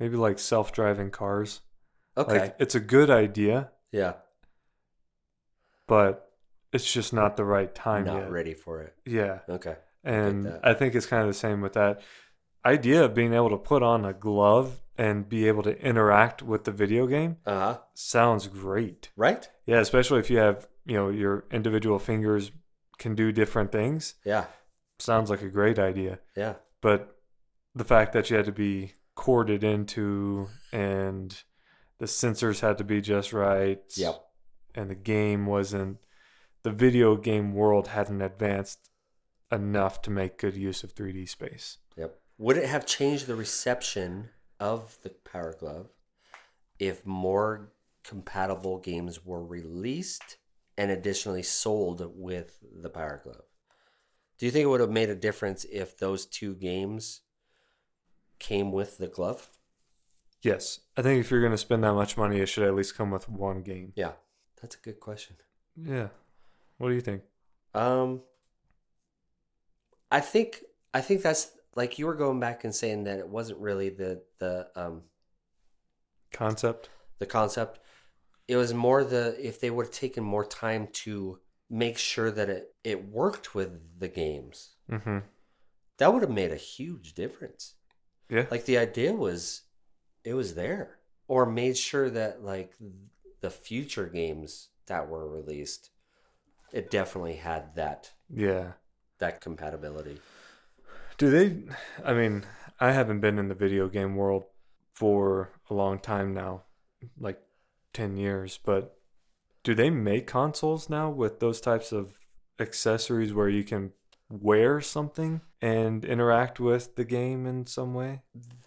maybe 0.00 0.16
like 0.16 0.38
self-driving 0.38 1.10
cars. 1.10 1.60
Okay. 2.16 2.38
Like 2.40 2.56
it's 2.58 2.74
a 2.74 2.80
good 2.80 3.10
idea, 3.10 3.70
yeah. 3.92 4.14
but 5.86 6.30
it's 6.72 6.90
just 6.92 7.12
not 7.12 7.36
the 7.36 7.44
right 7.44 7.74
time 7.74 8.04
Not 8.04 8.22
yet. 8.22 8.30
ready 8.30 8.54
for 8.54 8.80
it. 8.82 8.94
Yeah. 9.04 9.40
Okay. 9.48 9.76
And 10.02 10.44
that. 10.44 10.60
I 10.62 10.74
think 10.74 10.94
it's 10.94 11.06
kind 11.06 11.22
of 11.22 11.28
the 11.28 11.34
same 11.34 11.60
with 11.60 11.74
that 11.74 12.00
idea 12.64 13.04
of 13.04 13.14
being 13.14 13.32
able 13.34 13.50
to 13.50 13.56
put 13.56 13.82
on 13.82 14.04
a 14.04 14.12
glove 14.12 14.80
and 14.96 15.28
be 15.28 15.48
able 15.48 15.62
to 15.64 15.78
interact 15.80 16.42
with 16.42 16.64
the 16.64 16.70
video 16.70 17.06
game 17.06 17.36
Uh 17.46 17.58
huh. 17.58 17.78
sounds 17.94 18.46
great. 18.46 19.10
Right. 19.16 19.48
Yeah, 19.66 19.80
especially 19.80 20.20
if 20.20 20.30
you 20.30 20.38
have, 20.38 20.68
you 20.86 20.94
know, 20.96 21.08
your 21.10 21.44
individual 21.50 21.98
fingers 21.98 22.52
can 23.04 23.14
do 23.14 23.30
different 23.30 23.70
things. 23.70 24.14
Yeah. 24.24 24.46
Sounds 24.98 25.28
like 25.28 25.42
a 25.42 25.50
great 25.50 25.78
idea. 25.78 26.20
Yeah. 26.34 26.54
But 26.80 27.18
the 27.74 27.84
fact 27.84 28.14
that 28.14 28.30
you 28.30 28.36
had 28.36 28.46
to 28.46 28.52
be 28.52 28.94
corded 29.14 29.62
into 29.62 30.48
and 30.72 31.42
the 31.98 32.06
sensors 32.06 32.60
had 32.60 32.78
to 32.78 32.84
be 32.84 33.02
just 33.02 33.34
right. 33.34 33.82
Yep. 33.94 34.24
And 34.74 34.88
the 34.88 34.94
game 34.94 35.44
wasn't 35.44 35.98
the 36.62 36.70
video 36.70 37.14
game 37.14 37.52
world 37.52 37.88
hadn't 37.88 38.22
advanced 38.22 38.88
enough 39.52 40.00
to 40.00 40.10
make 40.10 40.38
good 40.38 40.56
use 40.56 40.82
of 40.82 40.94
3D 40.94 41.28
space. 41.28 41.76
Yep. 41.98 42.18
Would 42.38 42.56
it 42.56 42.70
have 42.70 42.86
changed 42.86 43.26
the 43.26 43.36
reception 43.36 44.30
of 44.58 44.96
the 45.02 45.10
Power 45.10 45.52
Glove 45.52 45.90
if 46.78 47.04
more 47.04 47.68
compatible 48.02 48.78
games 48.78 49.26
were 49.26 49.44
released 49.44 50.38
and 50.76 50.90
additionally 50.90 51.42
sold 51.42 52.02
with 52.14 52.58
the 52.62 52.88
Power 52.90 53.20
Glove? 53.22 53.44
Do 54.38 54.46
you 54.46 54.52
think 54.52 54.64
it 54.64 54.68
would 54.68 54.80
have 54.80 54.90
made 54.90 55.10
a 55.10 55.14
difference 55.14 55.64
if 55.64 55.96
those 55.96 56.26
two 56.26 56.54
games 56.54 57.20
came 58.38 58.72
with 58.72 58.98
the 58.98 59.06
glove? 59.06 59.48
Yes. 60.42 60.80
I 60.96 61.02
think 61.02 61.20
if 61.20 61.30
you're 61.30 61.40
going 61.40 61.52
to 61.52 61.58
spend 61.58 61.84
that 61.84 61.94
much 61.94 62.16
money, 62.16 62.40
it 62.40 62.46
should 62.46 62.64
at 62.64 62.74
least 62.74 62.96
come 62.96 63.10
with 63.10 63.28
one 63.28 63.62
game. 63.62 63.92
Yeah, 63.94 64.12
that's 64.60 64.74
a 64.76 64.80
good 64.80 65.00
question. 65.00 65.36
Yeah. 65.76 66.08
What 66.78 66.88
do 66.88 66.94
you 66.94 67.00
think? 67.00 67.22
Um, 67.74 68.22
I 70.10 70.20
think 70.20 70.62
I 70.92 71.00
think 71.00 71.22
that's 71.22 71.50
like 71.74 71.98
you 71.98 72.06
were 72.06 72.14
going 72.14 72.38
back 72.40 72.64
and 72.64 72.74
saying 72.74 73.04
that 73.04 73.18
it 73.18 73.28
wasn't 73.28 73.58
really 73.60 73.88
the 73.88 74.22
the 74.38 74.68
um 74.76 75.02
Concept? 76.32 76.88
the 77.18 77.26
concept. 77.26 77.78
It 78.46 78.56
was 78.56 78.74
more 78.74 79.04
the 79.04 79.36
if 79.40 79.60
they 79.60 79.70
would 79.70 79.86
have 79.86 79.94
taken 79.94 80.22
more 80.22 80.44
time 80.44 80.88
to 81.04 81.38
make 81.70 81.98
sure 81.98 82.30
that 82.30 82.48
it 82.48 82.74
it 82.84 83.08
worked 83.08 83.54
with 83.54 83.98
the 83.98 84.08
games. 84.08 84.76
Mm-hmm. 84.90 85.18
That 85.98 86.12
would 86.12 86.22
have 86.22 86.30
made 86.30 86.52
a 86.52 86.56
huge 86.56 87.14
difference. 87.14 87.74
Yeah. 88.28 88.46
Like 88.50 88.64
the 88.64 88.78
idea 88.78 89.12
was 89.12 89.62
it 90.24 90.34
was 90.34 90.54
there 90.54 90.98
or 91.28 91.46
made 91.46 91.76
sure 91.76 92.10
that 92.10 92.42
like 92.42 92.74
the 93.40 93.50
future 93.50 94.06
games 94.06 94.68
that 94.86 95.08
were 95.08 95.28
released 95.28 95.90
it 96.74 96.90
definitely 96.90 97.36
had 97.36 97.76
that 97.76 98.12
yeah. 98.28 98.72
that 99.18 99.40
compatibility. 99.40 100.20
Do 101.16 101.30
they? 101.30 101.72
I 102.04 102.12
mean, 102.14 102.44
I 102.80 102.90
haven't 102.90 103.20
been 103.20 103.38
in 103.38 103.48
the 103.48 103.54
video 103.54 103.88
game 103.88 104.16
world 104.16 104.44
for 104.92 105.50
a 105.70 105.74
long 105.74 106.00
time 106.00 106.34
now, 106.34 106.64
like 107.18 107.40
10 107.94 108.16
years, 108.18 108.58
but 108.62 108.98
do 109.62 109.74
they 109.74 109.88
make 109.88 110.26
consoles 110.26 110.90
now 110.90 111.08
with 111.08 111.40
those 111.40 111.60
types 111.60 111.90
of 111.92 112.18
accessories 112.60 113.32
where 113.32 113.48
you 113.48 113.64
can 113.64 113.92
wear 114.28 114.80
something 114.80 115.40
and 115.62 116.04
interact 116.04 116.60
with 116.60 116.96
the 116.96 117.04
game 117.04 117.46
in 117.46 117.66
some 117.66 117.94
way? 117.94 118.22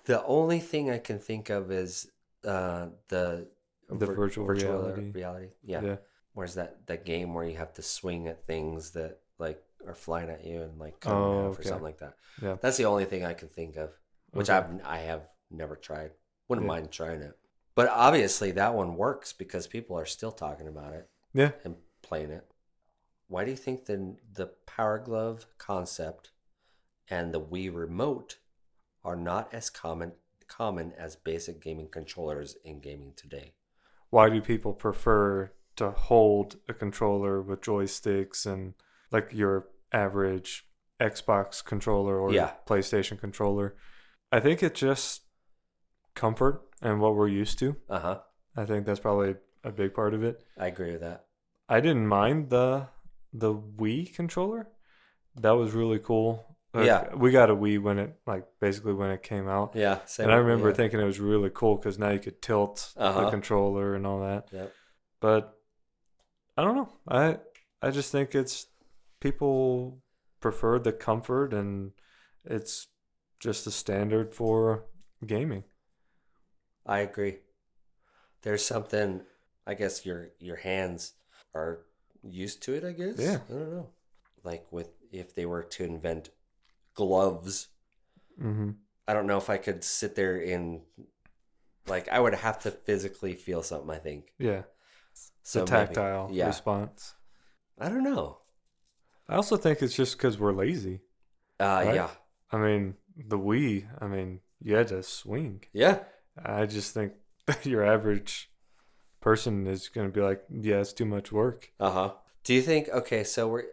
The 0.06 0.24
only 0.26 0.60
thing 0.60 0.90
I 0.90 0.98
can 0.98 1.20
think 1.20 1.50
of 1.50 1.72
is 1.72 2.10
uh, 2.46 2.88
the 3.10 3.48
The 3.90 4.06
virtual 4.08 4.48
reality. 4.48 5.12
reality. 5.12 5.50
Yeah. 5.64 5.82
Yeah. 5.82 5.96
Where's 6.34 6.56
that 6.56 6.86
that 6.88 7.04
game 7.06 7.34
where 7.34 7.46
you 7.46 7.58
have 7.58 7.74
to 7.74 7.82
swing 7.82 8.28
at 8.28 8.46
things 8.46 8.92
that 8.92 9.20
like 9.40 9.62
are 9.88 9.96
flying 9.96 10.30
at 10.30 10.46
you 10.46 10.62
and 10.62 10.80
like 10.80 11.00
cut 11.00 11.14
Oh, 11.14 11.48
half 11.50 11.60
or 11.60 11.64
something 11.64 11.84
like 11.84 12.00
that. 12.00 12.14
Yeah. 12.42 12.58
That's 12.62 12.78
the 12.78 12.86
only 12.86 13.06
thing 13.06 13.24
I 13.26 13.34
can 13.34 13.48
think 13.48 13.76
of, 13.76 13.90
which 14.32 14.50
Okay. 14.50 14.58
I've 14.58 14.86
I 14.86 15.00
have 15.00 15.28
never 15.52 15.76
tried. 15.76 16.12
Wouldn't 16.48 16.66
Yeah. 16.66 16.74
mind 16.74 16.92
trying 16.92 17.22
it. 17.22 17.36
But 17.78 17.90
obviously 17.90 18.50
that 18.54 18.74
one 18.74 18.96
works 18.96 19.34
because 19.34 19.68
people 19.68 19.96
are 20.00 20.06
still 20.08 20.32
talking 20.32 20.68
about 20.68 20.94
it 20.94 21.08
Yeah. 21.32 21.52
and 21.64 21.76
playing 22.02 22.32
it. 22.32 22.52
Why 23.28 23.46
do 23.46 23.52
you 23.52 23.58
think 23.58 23.86
the 23.86 24.16
the 24.34 24.48
Power 24.66 24.98
Glove 24.98 25.46
concept 25.60 26.32
and 27.08 27.32
the 27.32 27.40
Wii 27.40 27.72
remote 27.72 28.40
are 29.04 29.16
not 29.16 29.54
as 29.54 29.70
common 29.70 30.14
common 30.48 30.92
as 30.94 31.16
basic 31.16 31.62
gaming 31.62 31.88
controllers 31.90 32.56
in 32.64 32.80
gaming 32.80 33.14
today? 33.16 33.54
Why 34.10 34.30
do 34.32 34.42
people 34.42 34.74
prefer 34.74 35.52
to 35.76 35.92
hold 35.92 36.58
a 36.68 36.74
controller 36.74 37.44
with 37.44 37.62
joysticks 37.62 38.48
and 38.52 38.74
like 39.12 39.32
your 39.34 39.68
average 39.92 40.68
Xbox 41.00 41.64
controller 41.64 42.18
or 42.18 42.34
Yeah. 42.34 42.56
PlayStation 42.66 43.20
controller? 43.20 43.76
I 44.32 44.40
think 44.40 44.64
it 44.64 44.74
just 44.74 45.27
comfort 46.18 46.64
and 46.82 47.00
what 47.00 47.16
we're 47.16 47.28
used 47.30 47.58
to. 47.60 47.76
Uh 47.90 48.00
huh. 48.00 48.20
I 48.58 48.66
think 48.66 48.86
that's 48.86 49.00
probably 49.00 49.36
a 49.64 49.72
big 49.72 49.94
part 49.94 50.14
of 50.14 50.24
it. 50.24 50.44
I 50.58 50.68
agree 50.68 50.92
with 50.92 51.02
that. 51.02 51.26
I 51.70 51.80
didn't 51.80 52.08
mind 52.08 52.50
the 52.50 52.88
the 53.34 53.54
Wii 53.54 54.14
controller. 54.14 54.68
That 55.36 55.52
was 55.52 55.72
really 55.74 56.00
cool. 56.00 56.58
Like, 56.74 56.86
Yeah. 56.88 57.14
we 57.16 57.32
got 57.32 57.50
a 57.50 57.56
Wii 57.56 57.82
when 57.82 57.98
it 58.00 58.20
like 58.26 58.46
basically 58.60 58.94
when 58.94 59.12
it 59.12 59.22
came 59.24 59.48
out, 59.48 59.76
Yeah. 59.76 60.00
Same 60.06 60.26
and 60.26 60.34
I 60.34 60.38
remember 60.38 60.70
yeah. 60.70 60.76
thinking 60.76 61.00
it 61.00 61.06
was 61.06 61.20
really 61.20 61.52
cool 61.54 61.76
because 61.78 61.98
now 62.00 62.10
you 62.10 62.20
could 62.20 62.42
tilt 62.42 62.94
the 62.96 63.04
Uh-huh. 63.04 63.30
controller 63.30 63.96
and 63.96 64.06
all 64.08 64.20
that. 64.22 64.50
Yep. 64.52 64.74
But 65.20 65.58
I 66.58 66.64
don't 66.64 66.76
know. 66.76 66.90
I 67.08 67.40
I 67.82 67.92
just 67.92 68.12
think 68.12 68.34
it's 68.34 68.68
people 69.20 70.02
prefer 70.40 70.80
the 70.80 70.94
comfort 70.94 71.54
and 71.54 71.92
it's 72.46 72.88
just 73.40 73.66
the 73.66 73.72
standard 73.72 74.34
for 74.34 74.86
gaming. 75.26 75.64
I 76.88 77.00
agree. 77.00 77.38
There's 78.44 78.66
something. 78.66 79.22
I 79.66 79.74
guess 79.74 80.06
your 80.06 80.30
your 80.40 80.56
hands 80.56 81.14
are 81.54 81.80
used 82.24 82.64
to 82.64 82.74
it. 82.74 82.84
I 82.86 82.94
guess. 82.94 83.16
Yeah. 83.20 83.40
I 83.50 83.54
don't 83.54 83.72
know. 83.74 83.90
Like 84.44 84.66
with 84.72 84.90
if 85.12 85.36
they 85.36 85.46
were 85.46 85.64
to 85.64 85.84
invent 85.84 86.30
gloves, 86.94 87.68
Mm-hmm. 88.42 88.72
I 89.08 89.14
don't 89.14 89.26
know 89.26 89.38
if 89.38 89.50
I 89.50 89.58
could 89.58 89.84
sit 89.84 90.16
there 90.16 90.38
in. 90.38 90.82
Like 91.88 92.08
I 92.10 92.20
would 92.20 92.36
have 92.36 92.60
to 92.64 92.72
physically 92.72 93.34
feel 93.34 93.64
something. 93.64 93.90
I 93.90 93.98
think. 93.98 94.34
Yeah, 94.38 94.64
So 95.44 95.66
the 95.66 95.72
maybe- 95.72 95.86
tactile 95.88 96.30
yeah. 96.32 96.48
response. 96.48 97.16
I 97.80 97.90
don't 97.90 98.04
know. 98.04 98.40
I 99.30 99.36
also 99.36 99.58
think 99.58 99.82
it's 99.82 99.96
just 99.96 100.18
because 100.18 100.38
we're 100.40 100.54
lazy. 100.54 101.02
Uh, 101.60 101.82
Right? 101.86 101.96
yeah. 101.96 102.10
I 102.52 102.58
mean, 102.58 102.96
the 103.18 103.38
Wii. 103.40 103.88
I 104.02 104.08
mean, 104.08 104.40
you 104.62 104.76
had 104.76 104.88
to 104.90 105.02
swing. 105.04 105.64
Yeah. 105.74 106.00
I 106.44 106.66
just 106.66 106.94
think 106.94 107.14
your 107.64 107.84
average 107.84 108.50
person 109.22 109.68
is 109.68 109.90
going 109.90 110.08
to 110.08 110.14
be 110.14 110.22
like, 110.22 110.44
yeah, 110.50 110.78
it's 110.80 110.94
too 110.94 111.06
much 111.06 111.32
work. 111.32 111.72
Uh 111.80 111.92
huh. 111.92 112.14
Do 112.44 112.54
you 112.54 112.62
think? 112.62 112.90
Okay, 112.90 113.24
so 113.24 113.48
we're 113.48 113.66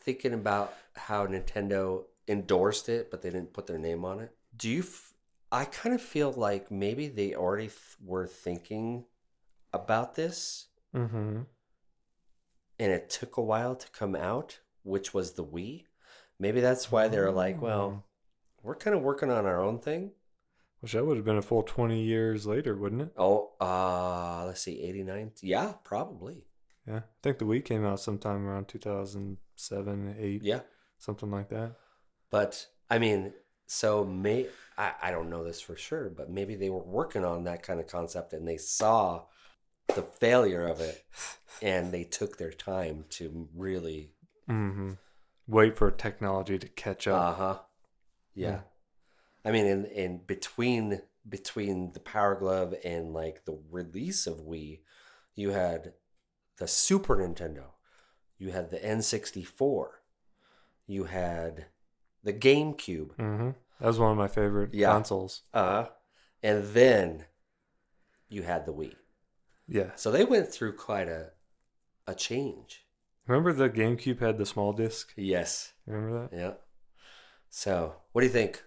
thinking 0.00 0.32
about 0.34 0.72
how 0.94 1.26
Nintendo 1.26 2.04
endorsed 2.28 2.88
it, 2.88 3.10
but 3.10 3.22
they 3.22 3.30
didn't 3.30 3.52
put 3.52 3.66
their 3.66 3.78
name 3.78 4.04
on 4.04 4.20
it. 4.20 4.32
Do 4.56 4.68
you? 4.68 4.80
F- 4.80 5.14
I 5.50 5.64
kind 5.66 5.94
of 5.94 6.00
feel 6.00 6.32
like 6.32 6.70
maybe 6.70 7.08
they 7.08 7.34
already 7.34 7.66
th- 7.68 7.96
were 8.04 8.26
thinking 8.26 9.04
about 9.72 10.14
this, 10.14 10.66
Mm-hmm. 10.94 11.40
and 12.78 12.92
it 12.92 13.10
took 13.10 13.36
a 13.36 13.42
while 13.42 13.74
to 13.74 13.88
come 13.90 14.14
out, 14.14 14.60
which 14.82 15.14
was 15.14 15.32
the 15.32 15.44
Wii. 15.44 15.84
Maybe 16.38 16.60
that's 16.60 16.90
why 16.92 17.08
they're 17.08 17.30
like, 17.30 17.60
well, 17.62 18.04
we're 18.62 18.74
kind 18.76 18.94
of 18.96 19.02
working 19.02 19.30
on 19.30 19.46
our 19.46 19.62
own 19.62 19.78
thing. 19.78 20.12
Which 20.82 20.92
that 20.92 21.06
would 21.06 21.16
have 21.16 21.24
been 21.24 21.36
a 21.38 21.42
full 21.42 21.62
20 21.62 22.02
years 22.02 22.46
later, 22.46 22.76
wouldn't 22.76 23.02
it? 23.02 23.12
Oh, 23.16 23.52
uh, 23.60 24.44
let's 24.46 24.60
see, 24.62 24.82
eighty 24.82 25.02
nine. 25.04 25.30
Yeah, 25.40 25.72
probably. 25.84 26.44
Yeah. 26.88 26.96
I 26.98 27.02
think 27.22 27.38
the 27.38 27.44
Wii 27.44 27.64
came 27.64 27.84
out 27.86 28.00
sometime 28.00 28.44
around 28.46 28.66
2007, 28.66 30.16
8, 30.18 30.42
Yeah. 30.42 30.60
something 30.98 31.30
like 31.30 31.48
that. 31.50 31.76
But 32.30 32.66
I 32.90 32.98
mean, 32.98 33.32
so 33.66 34.04
may 34.04 34.48
I, 34.76 34.92
I 35.00 35.10
don't 35.12 35.30
know 35.30 35.44
this 35.44 35.60
for 35.60 35.76
sure, 35.76 36.10
but 36.10 36.28
maybe 36.30 36.56
they 36.56 36.68
were 36.70 36.82
working 36.82 37.24
on 37.24 37.44
that 37.44 37.62
kind 37.62 37.78
of 37.78 37.86
concept 37.86 38.32
and 38.32 38.46
they 38.46 38.56
saw 38.56 39.22
the 39.94 40.02
failure 40.02 40.66
of 40.66 40.80
it 40.80 41.04
and 41.62 41.92
they 41.92 42.02
took 42.04 42.38
their 42.38 42.52
time 42.52 43.04
to 43.10 43.48
really 43.54 44.10
Mm-hmm. 44.50 44.92
Wait 45.46 45.76
for 45.76 45.90
technology 45.92 46.58
to 46.58 46.66
catch 46.68 47.06
up. 47.06 47.38
uh-huh. 47.38 47.58
Yeah. 48.34 48.48
Yeah. 48.48 48.60
I 49.44 49.50
mean 49.50 49.66
in 49.66 49.84
in 49.86 50.18
between 50.26 51.00
between 51.28 51.92
the 51.92 52.00
Power 52.00 52.34
Glove 52.34 52.74
and 52.84 53.12
like 53.12 53.44
the 53.44 53.58
release 53.70 54.26
of 54.26 54.38
Wii, 54.38 54.80
you 55.34 55.50
had 55.50 55.92
the 56.58 56.66
Super 56.66 57.16
Nintendo, 57.16 57.66
you 58.38 58.50
had 58.50 58.70
the 58.70 58.78
N64, 58.78 59.86
you 60.86 61.04
had 61.04 61.66
the 62.24 62.32
GameCube, 62.32 63.16
Mm-hmm. 63.16 63.50
That 63.80 63.86
was 63.88 63.98
one 63.98 64.12
of 64.12 64.16
my 64.16 64.28
favorite 64.28 64.74
Yeah. 64.74 64.92
consoles. 64.92 65.42
uh, 65.54 65.86
and 66.42 66.64
then 66.74 67.24
you 68.28 68.42
had 68.42 68.64
the 68.66 68.72
Wii. 68.72 68.94
Yeah. 69.68 69.90
So 69.96 70.10
they 70.10 70.24
went 70.24 70.48
through 70.52 70.76
quite 70.76 71.08
a 71.08 71.30
a 72.06 72.14
change. 72.16 72.84
Remember 73.28 73.52
the 73.52 73.70
GameCube 73.70 74.18
had 74.18 74.36
the 74.38 74.46
small 74.46 74.72
disc? 74.72 75.12
Yes. 75.16 75.72
Remember 75.86 76.28
that? 76.28 76.36
Yeah. 76.36 76.54
So, 77.48 77.94
what 78.10 78.22
do 78.22 78.26
you 78.26 78.32
think? 78.32 78.64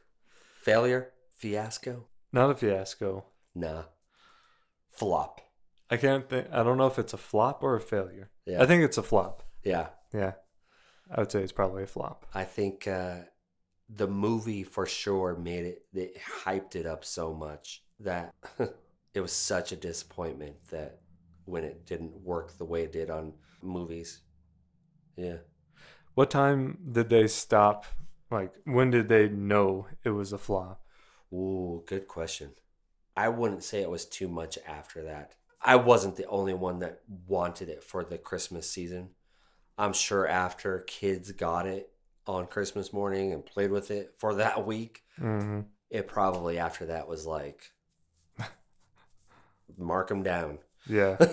Failure? 0.66 1.12
Fiasco? 1.36 2.08
Not 2.34 2.50
a 2.50 2.56
fiasco. 2.56 3.26
Nah. 3.54 3.84
Flop. 4.90 5.40
I 5.92 5.98
can't 5.98 6.28
think. 6.28 6.48
I 6.52 6.64
don't 6.64 6.80
know 6.80 6.88
if 6.88 6.98
it's 6.98 7.14
a 7.14 7.18
flop 7.18 7.62
or 7.62 7.76
a 7.76 7.80
failure. 7.80 8.32
Yeah. 8.48 8.64
I 8.64 8.66
think 8.66 8.82
it's 8.82 8.98
a 8.98 9.04
flop. 9.04 9.44
Yeah. 9.64 9.90
Yeah. 10.12 10.32
I 11.12 11.20
would 11.20 11.32
say 11.32 11.44
it's 11.44 11.52
probably 11.52 11.84
a 11.84 11.88
flop. 11.88 12.26
I 12.34 12.46
think 12.46 12.88
uh, 12.88 13.18
the 13.88 14.08
movie 14.08 14.64
for 14.64 14.88
sure 14.88 15.36
made 15.36 15.66
it, 15.66 15.86
it 15.94 16.18
hyped 16.44 16.76
it 16.76 16.88
up 16.88 17.06
so 17.06 17.32
much 17.32 17.84
that 18.00 18.34
it 19.14 19.22
was 19.22 19.32
such 19.32 19.72
a 19.72 19.76
disappointment 19.76 20.56
that 20.72 21.02
when 21.44 21.64
it 21.64 21.86
didn't 21.86 22.24
work 22.24 22.58
the 22.58 22.66
way 22.66 22.82
it 22.82 22.92
did 22.92 23.12
on 23.12 23.34
movies. 23.62 24.22
Yeah. 25.16 25.38
What 26.16 26.32
time 26.32 26.80
did 26.92 27.10
they 27.10 27.28
stop? 27.28 27.86
Like, 28.32 28.54
when 28.66 28.90
did 28.92 29.08
they 29.10 29.30
know 29.30 29.88
it 30.04 30.10
was 30.10 30.34
a 30.34 30.38
flop? 30.38 30.82
Ooh, 31.32 31.84
good 31.86 32.08
question. 32.08 32.52
I 33.16 33.30
wouldn't 33.30 33.64
say 33.64 33.82
it 33.82 33.90
was 33.90 34.06
too 34.06 34.28
much 34.28 34.58
after 34.68 35.04
that. 35.04 35.36
I 35.62 35.78
wasn't 35.78 36.16
the 36.16 36.28
only 36.28 36.54
one 36.54 36.80
that 36.80 37.02
wanted 37.28 37.70
it 37.70 37.84
for 37.84 38.04
the 38.04 38.18
Christmas 38.18 38.70
season. 38.70 39.10
I'm 39.78 39.94
sure 39.94 40.28
after 40.28 40.80
kids 40.80 41.32
got 41.32 41.66
it 41.66 41.90
on 42.28 42.48
Christmas 42.48 42.94
morning 42.94 43.34
and 43.34 43.46
played 43.46 43.72
with 43.72 43.92
it 43.92 44.14
for 44.18 44.36
that 44.36 44.66
week, 44.66 45.04
hmm 45.18 45.62
it 45.92 46.08
probably 46.08 46.58
after 46.58 46.88
that 46.88 47.08
was 47.08 47.26
like 47.28 47.72
mark 49.78 50.08
them 50.08 50.24
down. 50.24 50.60
Yeah. 50.88 51.18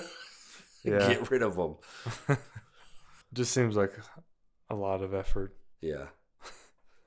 Yeah. 0.84 0.98
Get 1.06 1.30
rid 1.30 1.42
of 1.42 1.54
them. 1.54 1.76
Just 3.32 3.52
seems 3.52 3.76
like 3.76 3.92
a 4.68 4.74
lot 4.74 5.00
of 5.00 5.14
effort. 5.14 5.54
Yeah. 5.80 6.06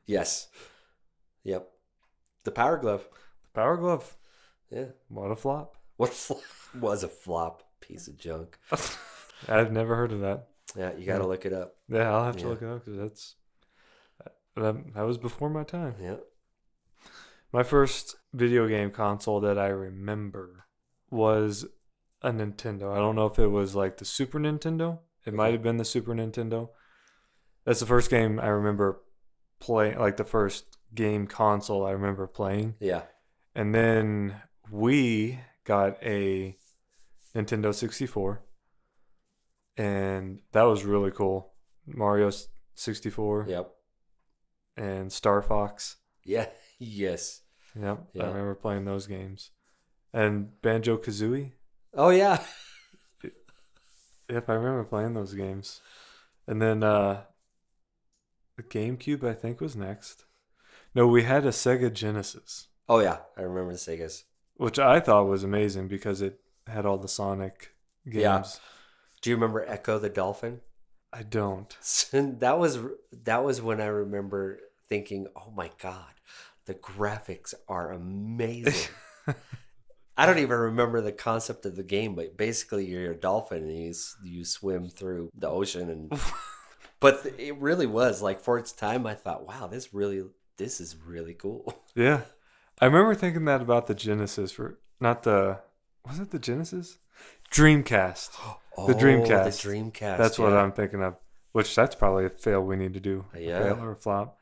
Yes. 0.05 0.47
Yep. 1.43 1.67
The 2.43 2.51
Power 2.51 2.77
Glove. 2.77 3.07
The 3.43 3.49
power 3.59 3.77
Glove. 3.77 4.15
Yeah. 4.69 4.85
What 5.09 5.31
a 5.31 5.35
flop. 5.35 5.77
What 5.97 6.31
was 6.79 7.03
a 7.03 7.07
flop 7.07 7.63
piece 7.81 8.07
of 8.07 8.17
junk. 8.17 8.57
I've 9.47 9.71
never 9.71 9.95
heard 9.95 10.11
of 10.11 10.21
that. 10.21 10.47
Yeah, 10.75 10.91
you 10.97 11.05
got 11.05 11.17
to 11.17 11.23
Yeah. 11.23 11.27
look 11.29 11.45
it 11.45 11.53
up. 11.53 11.75
Yeah, 11.87 12.11
I'll 12.13 12.25
have 12.25 12.35
to 12.37 12.43
Yeah. 12.43 12.47
look 12.49 12.61
it 12.61 12.67
up 12.67 12.85
because 12.85 12.99
that's 12.99 13.35
uh, 14.25 14.29
that, 14.61 14.93
that 14.95 15.01
was 15.01 15.17
before 15.17 15.49
my 15.49 15.63
time. 15.63 15.95
Yeah. 16.01 16.17
My 17.51 17.63
first 17.63 18.15
video 18.33 18.67
game 18.67 18.91
console 18.91 19.39
that 19.41 19.57
I 19.57 19.67
remember 19.67 20.65
was 21.09 21.65
a 22.21 22.31
Nintendo. 22.31 22.91
I 22.91 22.97
don't 22.97 23.15
know 23.15 23.27
if 23.27 23.39
it 23.39 23.47
was 23.47 23.75
like 23.75 23.97
the 23.97 24.05
Super 24.05 24.39
Nintendo. 24.39 24.99
It 25.25 25.33
might 25.33 25.53
have 25.53 25.63
been 25.63 25.77
the 25.77 25.85
Super 25.85 26.13
Nintendo. 26.13 26.69
That's 27.65 27.79
the 27.79 27.85
first 27.85 28.09
game 28.09 28.39
I 28.39 28.47
remember 28.47 29.01
playing, 29.59 29.97
like 29.99 30.17
the 30.17 30.23
first 30.25 30.65
game 30.93 31.27
console 31.27 31.85
I 31.85 31.91
remember 31.91 32.27
playing. 32.27 32.75
Yeah. 32.79 33.03
And 33.53 33.73
then 33.73 34.35
we 34.71 35.39
got 35.63 35.97
a 36.03 36.57
Nintendo 37.35 37.73
64. 37.73 38.41
And 39.77 40.39
that 40.53 40.63
was 40.63 40.83
really 40.85 41.11
cool. 41.11 41.53
Mario 41.85 42.31
64 42.75 43.45
Yep. 43.47 43.71
and 44.77 45.11
Star 45.11 45.41
Fox. 45.41 45.97
Yeah. 46.23 46.47
Yes. 46.77 47.41
Yep. 47.79 48.07
Yeah. 48.11 48.23
I 48.23 48.27
remember 48.27 48.53
playing 48.53 48.83
those 48.83 49.07
games. 49.07 49.51
And 50.13 50.61
Banjo 50.61 50.97
Kazooie. 50.97 51.53
Oh 51.93 52.09
yeah. 52.09 52.43
Yep, 54.29 54.49
I 54.49 54.53
remember 54.53 54.83
playing 54.83 55.13
those 55.13 55.33
games. 55.33 55.81
And 56.47 56.61
then 56.61 56.83
uh 56.83 57.21
the 58.57 58.63
GameCube 58.63 59.23
I 59.23 59.33
think 59.33 59.61
was 59.61 59.75
next. 59.75 60.25
No, 60.93 61.07
we 61.07 61.23
had 61.23 61.45
a 61.45 61.49
Sega 61.49 61.91
Genesis, 61.91 62.67
Oh 62.87 62.99
yeah. 62.99 63.17
I 63.37 63.41
remember 63.41 63.73
the 63.73 63.77
Segas. 63.79 64.23
which 64.55 64.79
I 64.79 64.99
thought 64.99 65.27
was 65.27 65.43
amazing 65.43 65.87
because 65.87 66.21
it 66.21 66.39
had 66.67 66.85
all 66.85 66.97
the 66.97 67.07
Sonic 67.07 67.73
games. 68.05 68.21
Yeah. 68.21 68.43
Do 69.21 69.29
you 69.31 69.35
remember 69.35 69.65
Ecco 69.65 69.99
the 69.99 70.09
Dolphin? 70.09 70.61
I 71.13 71.23
don't. 71.23 71.75
that 72.11 72.59
was 72.59 72.79
that 73.23 73.43
was 73.43 73.61
when 73.61 73.79
I 73.81 73.85
remember 73.87 74.59
thinking, 74.89 75.27
"Oh 75.35 75.51
my 75.55 75.71
god, 75.81 76.13
the 76.65 76.73
graphics 76.75 77.53
are 77.69 77.91
amazing." 77.91 78.89
I 80.17 80.25
don't 80.25 80.39
even 80.39 80.57
remember 80.57 81.01
the 81.01 81.11
concept 81.11 81.65
of 81.65 81.75
the 81.75 81.83
game, 81.83 82.15
but 82.15 82.37
basically 82.37 82.85
you're 82.85 83.11
a 83.11 83.15
dolphin 83.19 83.63
and 83.63 83.77
you 83.77 83.89
s- 83.89 84.15
you 84.23 84.45
swim 84.45 84.87
through 84.89 85.29
the 85.37 85.49
ocean 85.49 85.89
and 85.89 86.11
but 86.99 87.25
it 87.38 87.58
really 87.58 87.86
was 87.88 88.21
like 88.21 88.41
for 88.41 88.58
its 88.58 88.71
time 88.71 89.05
I 89.05 89.15
thought, 89.15 89.47
"Wow, 89.47 89.67
this 89.67 89.93
really 89.93 90.23
this 90.58 90.79
is 90.79 90.95
really 91.05 91.34
cool." 91.34 91.73
Yeah. 91.95 92.21
I 92.81 92.86
remember 92.88 93.15
thinking 93.15 93.45
that 93.45 93.62
about 93.62 93.88
the 93.88 93.95
Genesis 93.95 94.51
for 94.51 94.79
not 94.99 95.23
the 95.23 95.60
was 96.05 96.19
it 96.19 96.31
the 96.31 96.39
Genesis? 96.39 96.97
Dreamcast. 97.51 98.31
Oh, 98.77 98.88
Dreamcast. 98.88 99.27
The 99.27 99.69
Dreamcast. 99.69 100.17
That's 100.17 100.38
what. 100.38 100.53
I'm 100.53 100.71
thinking 100.71 101.01
of. 101.01 101.15
Which 101.53 101.73
that's 101.73 101.95
probably 101.95 102.25
a 102.25 102.29
fail 102.29 102.62
we 102.62 102.75
need 102.75 102.93
to 102.95 102.99
do. 102.99 103.25
A 103.34 103.39
Yeah. 103.39 103.63
Fail 103.63 103.79
or 103.81 103.91
a 103.91 103.95
flop. 103.95 104.38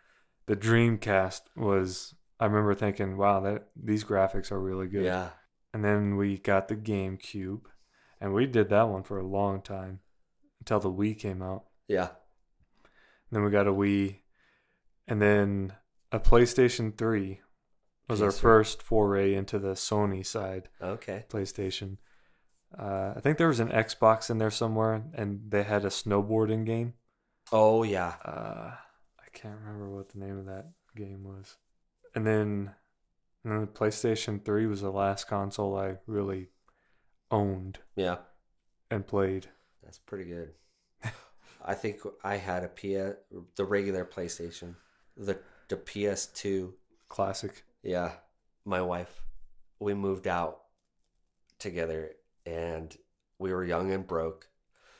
The 0.48 0.56
Dreamcast 0.56 1.42
was 1.56 2.16
I 2.40 2.46
remember 2.46 2.74
thinking, 2.74 3.18
wow, 3.18 3.40
that 3.42 3.68
these 3.76 4.04
graphics 4.04 4.52
are 4.52 4.60
really 4.60 4.88
good. 4.88 5.06
Yeah. 5.06 5.30
And 5.74 5.86
then 5.86 6.18
we 6.18 6.38
got 6.38 6.68
the 6.68 6.76
GameCube. 6.76 7.62
And 8.20 8.34
we 8.34 8.46
did 8.48 8.70
that 8.70 8.90
one 8.90 9.04
for 9.04 9.20
a 9.20 9.26
long 9.28 9.62
time. 9.62 10.00
Until 10.60 10.80
the 10.80 10.92
Wii 10.92 11.18
came 11.18 11.42
out. 11.42 11.66
Yeah. 11.88 12.10
Then 13.36 13.44
we 13.44 13.52
got 13.52 13.68
a 13.68 13.74
Wii. 13.74 14.18
And 15.08 15.22
then 15.22 15.74
a 16.12 16.20
PlayStation 16.20 16.98
3 16.98 17.42
was 18.10 18.22
our 18.22 18.30
PS3. 18.30 18.40
first 18.40 18.82
foray 18.82 19.34
into 19.34 19.60
the 19.60 19.74
Sony 19.74 20.26
side. 20.26 20.70
Okay. 20.82 21.26
PlayStation. 21.30 21.98
Uh, 22.78 23.14
I 23.16 23.20
think 23.20 23.38
there 23.38 23.48
was 23.48 23.60
an 23.60 23.70
Xbox 23.70 24.30
in 24.30 24.38
there 24.40 24.50
somewhere, 24.52 25.04
and 25.14 25.42
they 25.50 25.64
had 25.64 25.86
a 25.86 25.90
snowboarding 25.90 26.66
game. 26.66 26.94
Oh 27.52 27.84
yeah. 27.84 28.16
Uh, 28.26 28.72
I 29.20 29.30
can't 29.34 29.60
remember 29.60 29.90
what 29.90 30.10
the 30.10 30.20
name 30.20 30.38
of 30.40 30.46
that 30.46 30.72
game 30.96 31.24
was. 31.24 31.58
And 32.16 32.26
then, 32.26 32.72
and 33.44 33.54
then 33.54 33.62
the 33.62 33.68
PlayStation 33.68 34.44
3 34.44 34.66
was 34.68 34.82
the 34.82 34.90
last 34.92 35.28
console 35.28 35.78
I 35.78 35.96
really 36.08 36.48
owned 37.32 37.80
Yeah. 37.96 38.18
and 38.90 39.06
played. 39.06 39.48
That's 39.84 40.00
pretty 40.00 40.26
good. 40.26 40.52
I 41.66 41.74
think 41.76 42.02
I 42.24 42.38
had 42.38 42.64
a 42.64 42.68
PS, 42.68 43.18
the 43.56 43.66
regular 43.66 44.06
PlayStation, 44.06 44.76
the 45.16 45.40
the 45.70 45.78
PS2. 45.78 46.74
Classic. 47.10 47.64
Yeah, 47.84 48.14
my 48.66 48.82
wife, 48.82 49.22
we 49.80 49.94
moved 49.94 50.28
out 50.28 50.62
together, 51.60 52.12
and 52.46 52.96
we 53.38 53.54
were 53.54 53.64
young 53.64 53.92
and 53.92 54.08
broke, 54.08 54.48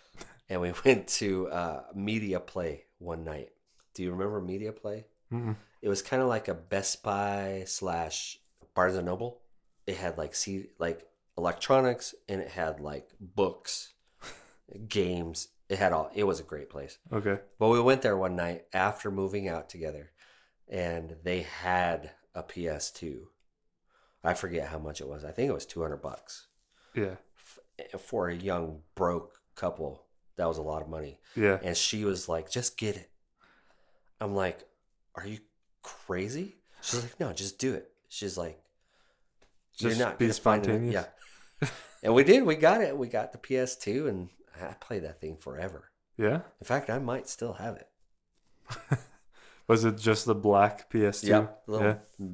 and 0.50 0.62
we 0.62 0.74
went 0.86 1.08
to 1.08 1.48
uh, 1.50 1.84
Media 1.96 2.40
Play 2.40 2.84
one 3.00 3.24
night. 3.24 3.50
Do 3.94 4.04
you 4.04 4.12
remember 4.12 4.42
Media 4.42 4.72
Play? 4.72 5.06
Mm-mm. 5.32 5.56
It 5.82 5.90
was 5.90 6.02
kind 6.02 6.22
of 6.22 6.30
like 6.30 6.48
a 6.48 6.54
Best 6.54 7.04
Buy 7.04 7.64
slash 7.66 8.40
Barnes 8.74 8.96
and 8.96 9.06
Noble. 9.06 9.42
It 9.88 9.98
had 9.98 10.18
like 10.18 10.36
see 10.36 10.68
like 10.80 11.08
electronics, 11.38 12.16
and 12.30 12.42
it 12.42 12.50
had 12.50 12.80
like 12.80 13.10
books, 13.20 13.94
games. 14.88 15.50
It 15.70 15.80
had 15.80 15.94
all. 15.94 16.12
It 16.14 16.26
was 16.26 16.40
a 16.40 16.44
great 16.44 16.70
place. 16.70 16.98
Okay. 17.12 17.40
But 17.58 17.70
we 17.70 17.80
went 17.82 18.02
there 18.02 18.18
one 18.18 18.36
night 18.36 18.66
after 18.74 19.10
moving 19.10 19.48
out 19.48 19.70
together, 19.70 20.12
and 20.68 21.16
they 21.24 21.42
had 21.42 22.12
a 22.36 22.44
PS2. 22.44 23.22
I 24.24 24.34
forget 24.34 24.68
how 24.68 24.80
much 24.80 25.02
it 25.02 25.08
was. 25.08 25.24
I 25.26 25.32
think 25.32 25.50
it 25.50 25.54
was 25.54 25.66
two 25.66 25.82
hundred 25.82 26.02
bucks 26.02 26.48
Yeah. 26.94 27.16
Eh, 27.80 27.98
for 27.98 28.30
a 28.30 28.36
young 28.36 28.82
broke 28.96 29.40
couple. 29.56 30.04
That 30.36 30.48
was 30.48 30.58
a 30.58 30.62
lot 30.64 30.82
of 30.82 30.90
money. 30.90 31.20
Yeah. 31.36 31.60
And 31.64 31.76
she 31.78 32.06
was 32.06 32.28
like, 32.30 32.50
"Just 32.50 32.78
get 32.78 32.96
it." 32.96 33.10
I'm 34.20 34.34
like, 34.36 34.60
"Are 35.16 35.26
you 35.28 35.40
crazy?" 35.82 36.58
She's 36.82 37.02
like, 37.04 37.20
"No, 37.20 37.34
just 37.34 37.58
do 37.60 37.74
it." 37.74 37.92
She's 38.10 38.38
like, 38.38 38.62
"You're 39.78 39.92
Just 39.92 40.02
not 40.02 40.20
be 40.20 40.26
gonna 40.26 40.34
find 40.34 40.64
it." 40.64 40.66
spontaneous. 40.66 41.06
Yeah. 41.62 41.68
and 42.04 42.14
we 42.14 42.24
did. 42.24 42.44
We 42.44 42.56
got 42.56 42.82
it. 42.82 42.98
We 42.98 43.08
got 43.08 43.32
the 43.32 43.38
PS2, 43.38 44.08
and 44.10 44.30
I 44.62 44.74
play 44.80 45.00
that 45.00 45.20
thing 45.22 45.38
forever. 45.38 45.90
Yeah. 46.18 46.42
In 46.62 46.66
fact, 46.66 46.90
I 46.90 47.00
might 47.00 47.28
still 47.28 47.54
have 47.54 47.76
it. 47.76 47.88
Was 49.68 49.84
it 49.86 49.98
just 49.98 50.26
the 50.26 50.36
black 50.36 50.90
PS2? 50.92 51.24
Yep, 51.28 51.64
little 51.68 51.88
Yeah. 52.20 52.28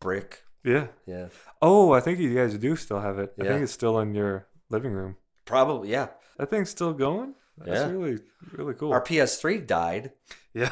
brick 0.00 0.44
Yeah. 0.64 0.88
Yeah. 1.06 1.28
Oh, 1.62 1.92
I 1.92 2.00
think 2.00 2.18
you 2.18 2.34
guys 2.34 2.56
do 2.58 2.76
still 2.76 3.00
have 3.00 3.18
it. 3.18 3.34
I 3.40 3.44
Yeah. 3.44 3.50
think 3.52 3.62
it's 3.64 3.72
still 3.72 3.98
in 4.00 4.14
your 4.14 4.46
living 4.70 4.92
room. 4.92 5.16
Probably, 5.44 5.90
yeah. 5.90 6.08
That 6.36 6.50
thing's 6.50 6.70
still 6.70 6.92
going. 6.92 7.34
That's 7.56 7.70
Yeah. 7.70 7.90
really 7.90 8.18
really 8.52 8.74
cool. 8.74 8.92
Our 8.92 9.00
PS3 9.02 9.58
died, 9.66 10.12
yeah. 10.54 10.70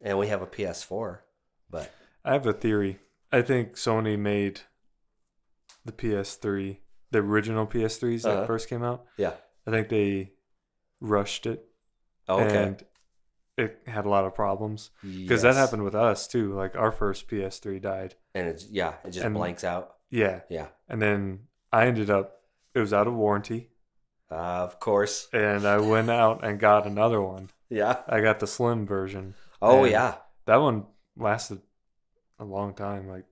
and 0.00 0.18
we 0.18 0.26
have 0.28 0.42
a 0.42 0.46
PS4. 0.46 1.20
But 1.70 1.92
I 2.24 2.32
have 2.32 2.46
a 2.46 2.52
theory. 2.52 2.98
I 3.30 3.42
think 3.42 3.74
Sony 3.74 4.18
made 4.18 4.62
the 5.84 5.92
PS3, 5.92 6.80
the 7.10 7.18
original 7.18 7.66
PS3s 7.66 8.22
that 8.22 8.36
Uh-huh. 8.38 8.46
first 8.46 8.68
came 8.68 8.82
out. 8.82 9.06
yeah. 9.16 9.34
I 9.68 9.70
think 9.70 9.88
they 9.90 10.32
rushed 11.00 11.46
it 11.46 11.64
Oh, 12.28 12.40
Okay. 12.40 12.62
and 12.62 12.82
it 13.56 13.80
had 13.86 14.04
a 14.06 14.08
lot 14.08 14.24
of 14.24 14.34
problems 14.34 14.90
because 15.02 15.42
that 15.42 15.54
happened 15.56 15.82
with 15.84 15.94
us 15.94 16.26
too. 16.26 16.52
Like 16.54 16.74
our 16.76 16.92
first 16.92 17.28
PS3 17.28 17.80
died. 17.80 18.14
And 18.34 18.46
it's 18.48 18.66
yeah, 18.66 18.94
it 19.04 19.10
just 19.10 19.24
And- 19.26 19.34
blanks 19.34 19.64
out. 19.64 19.96
Yeah, 20.10 20.40
Yeah. 20.48 20.68
and 20.88 21.02
then 21.02 21.48
I 21.72 21.86
ended 21.86 22.08
up 22.10 22.42
it 22.74 22.80
was 22.80 22.92
out 22.92 23.06
of 23.08 23.14
warranty, 23.14 23.70
Uh, 24.30 24.34
of 24.64 24.78
course. 24.78 25.28
and 25.32 25.66
I 25.66 25.78
went 25.78 26.10
out 26.10 26.44
and 26.44 26.60
got 26.60 26.86
another 26.86 27.20
one. 27.20 27.50
Yeah. 27.68 28.02
I 28.06 28.20
got 28.20 28.38
the 28.40 28.46
slim 28.46 28.86
version. 28.86 29.34
Oh 29.60 29.84
yeah. 29.84 30.18
That 30.46 30.56
one 30.56 30.86
lasted 31.16 31.60
a 32.38 32.44
long 32.44 32.74
time, 32.74 33.08
like 33.08 33.24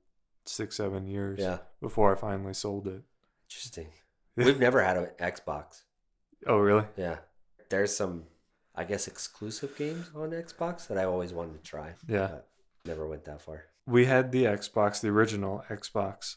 six, 0.45 0.77
seven 0.77 1.07
years 1.07 1.39
Yeah. 1.41 1.59
before 1.81 2.13
I 2.13 2.17
finally 2.19 2.55
sold 2.55 2.87
it. 2.89 3.03
Interesting. 3.49 3.89
We've 4.37 4.59
never 4.61 4.83
had 4.83 4.97
an 4.97 5.07
Xbox. 5.19 5.83
Oh, 6.47 6.59
really? 6.59 6.85
Yeah. 6.97 7.17
There's 7.69 7.97
some 7.97 8.25
I 8.75 8.85
guess 8.85 9.09
exclusive 9.09 9.77
games 9.77 10.11
on 10.15 10.31
Xbox 10.31 10.87
that 10.89 10.99
I 10.99 11.05
always 11.05 11.33
wanted 11.33 11.63
to 11.63 11.71
try. 11.71 11.95
Yeah. 12.09 12.27
But 12.29 12.49
never 12.85 13.07
went 13.09 13.25
that 13.25 13.41
far. 13.41 13.65
We 13.87 14.05
had 14.07 14.33
the 14.33 14.45
Xbox, 14.45 15.01
the 15.01 15.09
original 15.09 15.65
Xbox. 15.71 16.37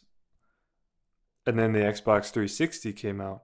And 1.46 1.58
then 1.60 1.74
the 1.74 1.80
Xbox 1.80 2.32
360 2.32 2.94
came 2.94 3.20
out. 3.20 3.44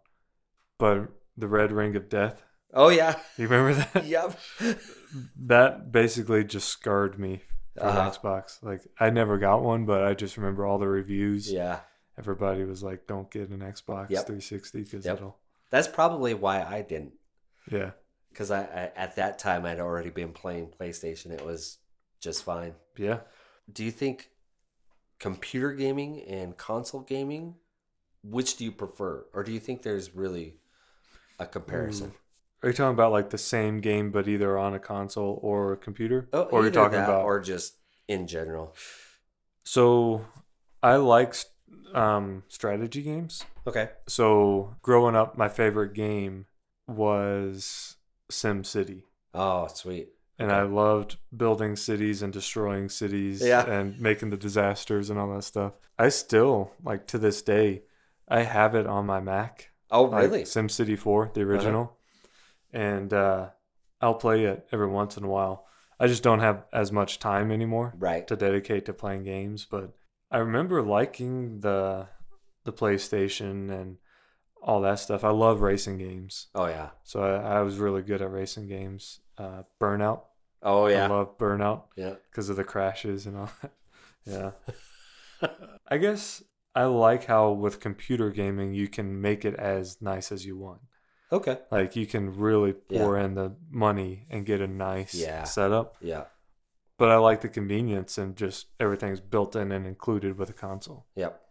But 0.77 1.09
the 1.37 1.47
Red 1.47 1.71
Ring 1.71 1.95
of 1.95 2.07
Death, 2.09 2.43
Oh 2.73 2.89
yeah. 2.89 3.15
you 3.37 3.47
remember 3.47 3.73
that? 3.93 4.05
yep. 4.07 4.37
that 5.47 5.91
basically 5.91 6.43
just 6.43 6.67
scarred 6.69 7.19
me 7.19 7.41
for 7.77 7.85
Uh-huh. 7.85 8.09
Xbox. 8.11 8.61
Like 8.63 8.81
I 8.99 9.09
never 9.09 9.37
got 9.37 9.63
one, 9.63 9.85
but 9.85 10.03
I 10.03 10.13
just 10.13 10.37
remember 10.37 10.65
all 10.65 10.77
the 10.77 10.87
reviews. 10.87 11.51
Yeah. 11.51 11.79
Everybody 12.17 12.63
was 12.63 12.81
like, 12.81 13.07
"Don't 13.07 13.29
get 13.29 13.49
an 13.49 13.59
Xbox 13.59 14.09
Yep. 14.09 14.25
360 14.27 14.83
because 14.83 15.05
Yep. 15.05 15.17
it'll." 15.17 15.37
That's 15.71 15.87
probably 15.87 16.33
why 16.33 16.63
I 16.63 16.81
didn't. 16.81 17.13
Yeah, 17.71 17.91
Because 18.29 18.51
I, 18.51 18.61
I 18.61 18.91
at 18.95 19.15
that 19.15 19.39
time 19.39 19.65
I'd 19.65 19.79
already 19.79 20.09
been 20.11 20.31
playing 20.31 20.71
PlayStation. 20.79 21.31
It 21.31 21.43
was 21.45 21.79
just 22.21 22.43
fine. 22.43 22.73
yeah. 22.97 23.19
Do 23.71 23.83
you 23.83 23.89
think 23.91 24.29
computer 25.19 25.71
gaming 25.73 26.21
and 26.21 26.55
console 26.55 27.01
gaming, 27.01 27.55
which 28.23 28.57
do 28.57 28.63
you 28.65 28.71
prefer, 28.71 29.25
or 29.33 29.43
do 29.43 29.51
you 29.51 29.59
think 29.59 29.81
there's 29.81 30.15
really 30.15 30.59
a 31.39 31.45
comparison? 31.47 32.09
Hmm. 32.09 32.15
Are 32.65 32.69
you 32.69 32.73
talking 32.75 32.93
about 32.93 33.11
like 33.11 33.31
the 33.31 33.37
same 33.39 33.79
game, 33.81 34.11
but 34.11 34.27
either 34.27 34.57
on 34.57 34.73
a 34.75 34.79
console 34.79 35.39
or 35.41 35.73
a 35.73 35.77
computer? 35.77 36.29
Oh, 36.33 36.43
or 36.43 36.61
you 36.61 36.67
either 36.67 36.75
talking 36.75 36.99
that 36.99 37.09
about? 37.09 37.25
or 37.25 37.39
just 37.39 37.77
in 38.07 38.27
general? 38.27 38.75
So, 39.63 40.25
I 40.83 40.97
like 40.97 41.35
um, 41.93 42.43
strategy 42.47 43.01
games. 43.01 43.43
Okay. 43.67 43.89
So 44.07 44.75
growing 44.81 45.15
up, 45.15 45.37
my 45.37 45.49
favorite 45.49 45.93
game 45.93 46.45
was 46.87 47.97
Sim 48.29 48.63
City. 48.63 49.03
Oh, 49.33 49.67
sweet. 49.67 50.09
and 50.37 50.51
I 50.51 50.63
loved 50.63 51.15
building 51.35 51.75
cities 51.77 52.21
and 52.21 52.31
destroying 52.33 52.89
cities 52.89 53.41
Yeah. 53.41 53.65
and 53.69 53.97
making 53.99 54.29
the 54.31 54.37
disasters 54.37 55.09
and 55.09 55.17
all 55.19 55.33
that 55.33 55.43
stuff. 55.43 55.73
I 55.97 56.09
still 56.09 56.71
like 56.83 57.07
to 57.07 57.17
this 57.17 57.41
day, 57.41 57.83
I 58.27 58.43
have 58.43 58.75
it 58.75 58.85
on 58.87 59.05
my 59.05 59.19
Mac. 59.21 59.71
Oh, 59.91 60.03
like 60.03 60.23
really? 60.23 60.43
SimCity 60.43 60.97
4, 60.99 61.31
the 61.33 61.41
original. 61.43 61.97
And 62.73 63.13
uh, 63.13 63.49
I'll 64.01 64.15
play 64.15 64.43
it 64.45 64.67
every 64.73 64.87
once 64.87 65.15
in 65.15 65.23
a 65.23 65.29
while. 65.29 65.65
I 65.99 66.07
just 66.07 66.23
don't 66.23 66.39
have 66.41 66.65
as 66.73 66.91
much 66.91 67.19
time 67.19 67.49
anymore 67.51 67.93
Right. 67.97 68.27
to 68.27 68.35
dedicate 68.35 68.85
to 68.87 68.93
playing 68.93 69.23
games, 69.23 69.65
but 69.69 69.93
I 70.35 70.39
remember 70.39 70.81
liking 70.81 71.61
the 71.61 72.07
the 72.65 72.73
PlayStation 72.73 73.71
and 73.71 73.97
all 74.61 74.81
that 74.81 74.99
stuff. 74.99 75.23
I 75.23 75.29
love 75.29 75.61
racing 75.61 75.97
games. 75.97 76.47
Oh 76.53 76.65
yeah. 76.65 76.89
So 77.03 77.21
I, 77.23 77.59
I 77.59 77.61
was 77.61 77.77
really 77.77 78.01
good 78.01 78.21
at 78.21 78.31
racing 78.31 78.67
games. 78.67 79.19
Uh, 79.37 79.63
Burnout. 79.79 80.21
Oh 80.61 80.87
yeah. 80.87 81.05
I 81.05 81.07
love 81.07 81.37
Burnout 81.37 81.83
Yeah. 81.95 82.15
because 82.29 82.49
of 82.49 82.55
the 82.57 82.63
crashes 82.63 83.25
and 83.27 83.37
all 83.37 83.49
that. 83.61 83.71
Yeah. 84.27 84.51
I 85.87 85.97
guess 85.97 86.41
I 86.73 86.85
like 86.85 87.25
how 87.25 87.51
with 87.51 87.79
computer 87.79 88.31
gaming 88.31 88.73
you 88.73 88.87
can 88.87 89.21
make 89.21 89.45
it 89.45 89.53
as 89.55 90.01
nice 90.01 90.31
as 90.31 90.45
you 90.45 90.57
want. 90.57 90.81
Okay. 91.31 91.59
Like 91.71 91.95
you 91.95 92.07
can 92.07 92.35
really 92.35 92.73
pour 92.73 93.17
in 93.19 93.35
the 93.35 93.55
money 93.69 94.25
and 94.31 94.45
get 94.45 94.61
a 94.61 94.67
nice 94.67 95.13
Yeah. 95.13 95.43
setup. 95.43 95.95
Yeah. 96.01 96.23
But 96.97 97.09
I 97.09 97.17
like 97.17 97.41
the 97.41 97.49
convenience 97.49 98.17
and 98.17 98.35
just 98.37 98.67
everything's 98.79 99.19
built 99.19 99.55
in 99.55 99.71
and 99.71 99.85
included 99.85 100.37
with 100.37 100.49
a 100.49 100.53
console. 100.53 101.05
Yep. 101.15 101.41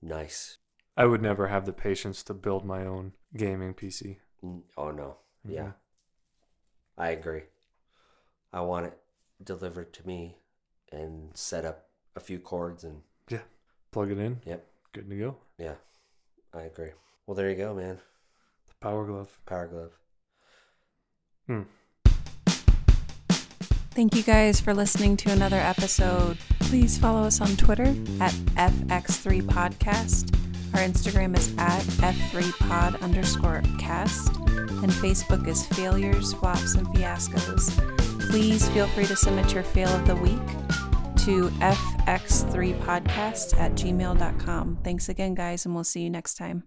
Nice. 0.00 0.58
I 0.96 1.04
would 1.04 1.20
never 1.20 1.48
have 1.48 1.66
the 1.66 1.72
patience 1.74 2.22
to 2.24 2.34
build 2.34 2.64
my 2.64 2.86
own 2.86 3.12
gaming 3.36 3.74
PC. 3.74 4.18
Oh 4.76 4.90
no. 4.90 5.16
Yeah. 5.46 5.62
Mhm. 5.62 5.74
I 6.98 7.08
agree. 7.10 7.42
I 8.52 8.62
want 8.62 8.86
it 8.86 8.98
delivered 9.44 9.92
to 9.94 10.06
me 10.06 10.38
and 10.90 11.36
set 11.36 11.64
up 11.66 11.90
a 12.14 12.20
few 12.20 12.38
cords 12.38 12.82
and 12.84 13.02
yeah, 13.28 13.42
Plug 13.90 14.10
it 14.10 14.18
in. 14.18 14.40
Yep. 14.46 14.66
Good 14.92 15.10
to 15.10 15.18
go. 15.18 15.36
yeah. 15.58 15.74
I 16.54 16.62
agree. 16.62 16.92
Well, 17.26 17.34
there 17.34 17.50
you 17.50 17.56
go, 17.56 17.74
man. 17.74 18.00
The 18.68 18.74
Power 18.80 19.04
Glove. 19.04 19.38
Power 19.44 19.66
glove. 19.66 19.98
Thank 23.96 24.14
you 24.14 24.22
guys 24.22 24.60
for 24.60 24.74
listening 24.74 25.16
to 25.16 25.32
another 25.32 25.56
episode. 25.56 26.36
Please 26.60 26.98
follow 26.98 27.22
us 27.22 27.40
on 27.40 27.56
Twitter 27.56 27.96
at 28.20 28.34
FX3Podcast. 28.58 30.34
Our 30.74 30.80
Instagram 30.80 31.34
is 31.34 31.54
at 31.56 31.80
F3Pod 31.80 33.00
underscore 33.00 33.62
cast. 33.78 34.36
And 34.36 34.92
Facebook 34.92 35.48
is 35.48 35.66
Failures, 35.68 36.34
Flops, 36.34 36.74
and 36.74 36.86
Fiascos. 36.88 37.70
Please 38.28 38.68
feel 38.68 38.86
free 38.88 39.06
to 39.06 39.16
submit 39.16 39.54
your 39.54 39.62
fail 39.62 39.88
of 39.88 40.06
the 40.06 40.16
week 40.16 40.46
to 41.24 41.48
FX3Podcast 41.60 43.58
at 43.58 43.72
gmail.com. 43.72 44.78
Thanks 44.84 45.08
again, 45.08 45.34
guys, 45.34 45.64
and 45.64 45.74
we'll 45.74 45.84
see 45.84 46.02
you 46.02 46.10
next 46.10 46.34
time. 46.34 46.64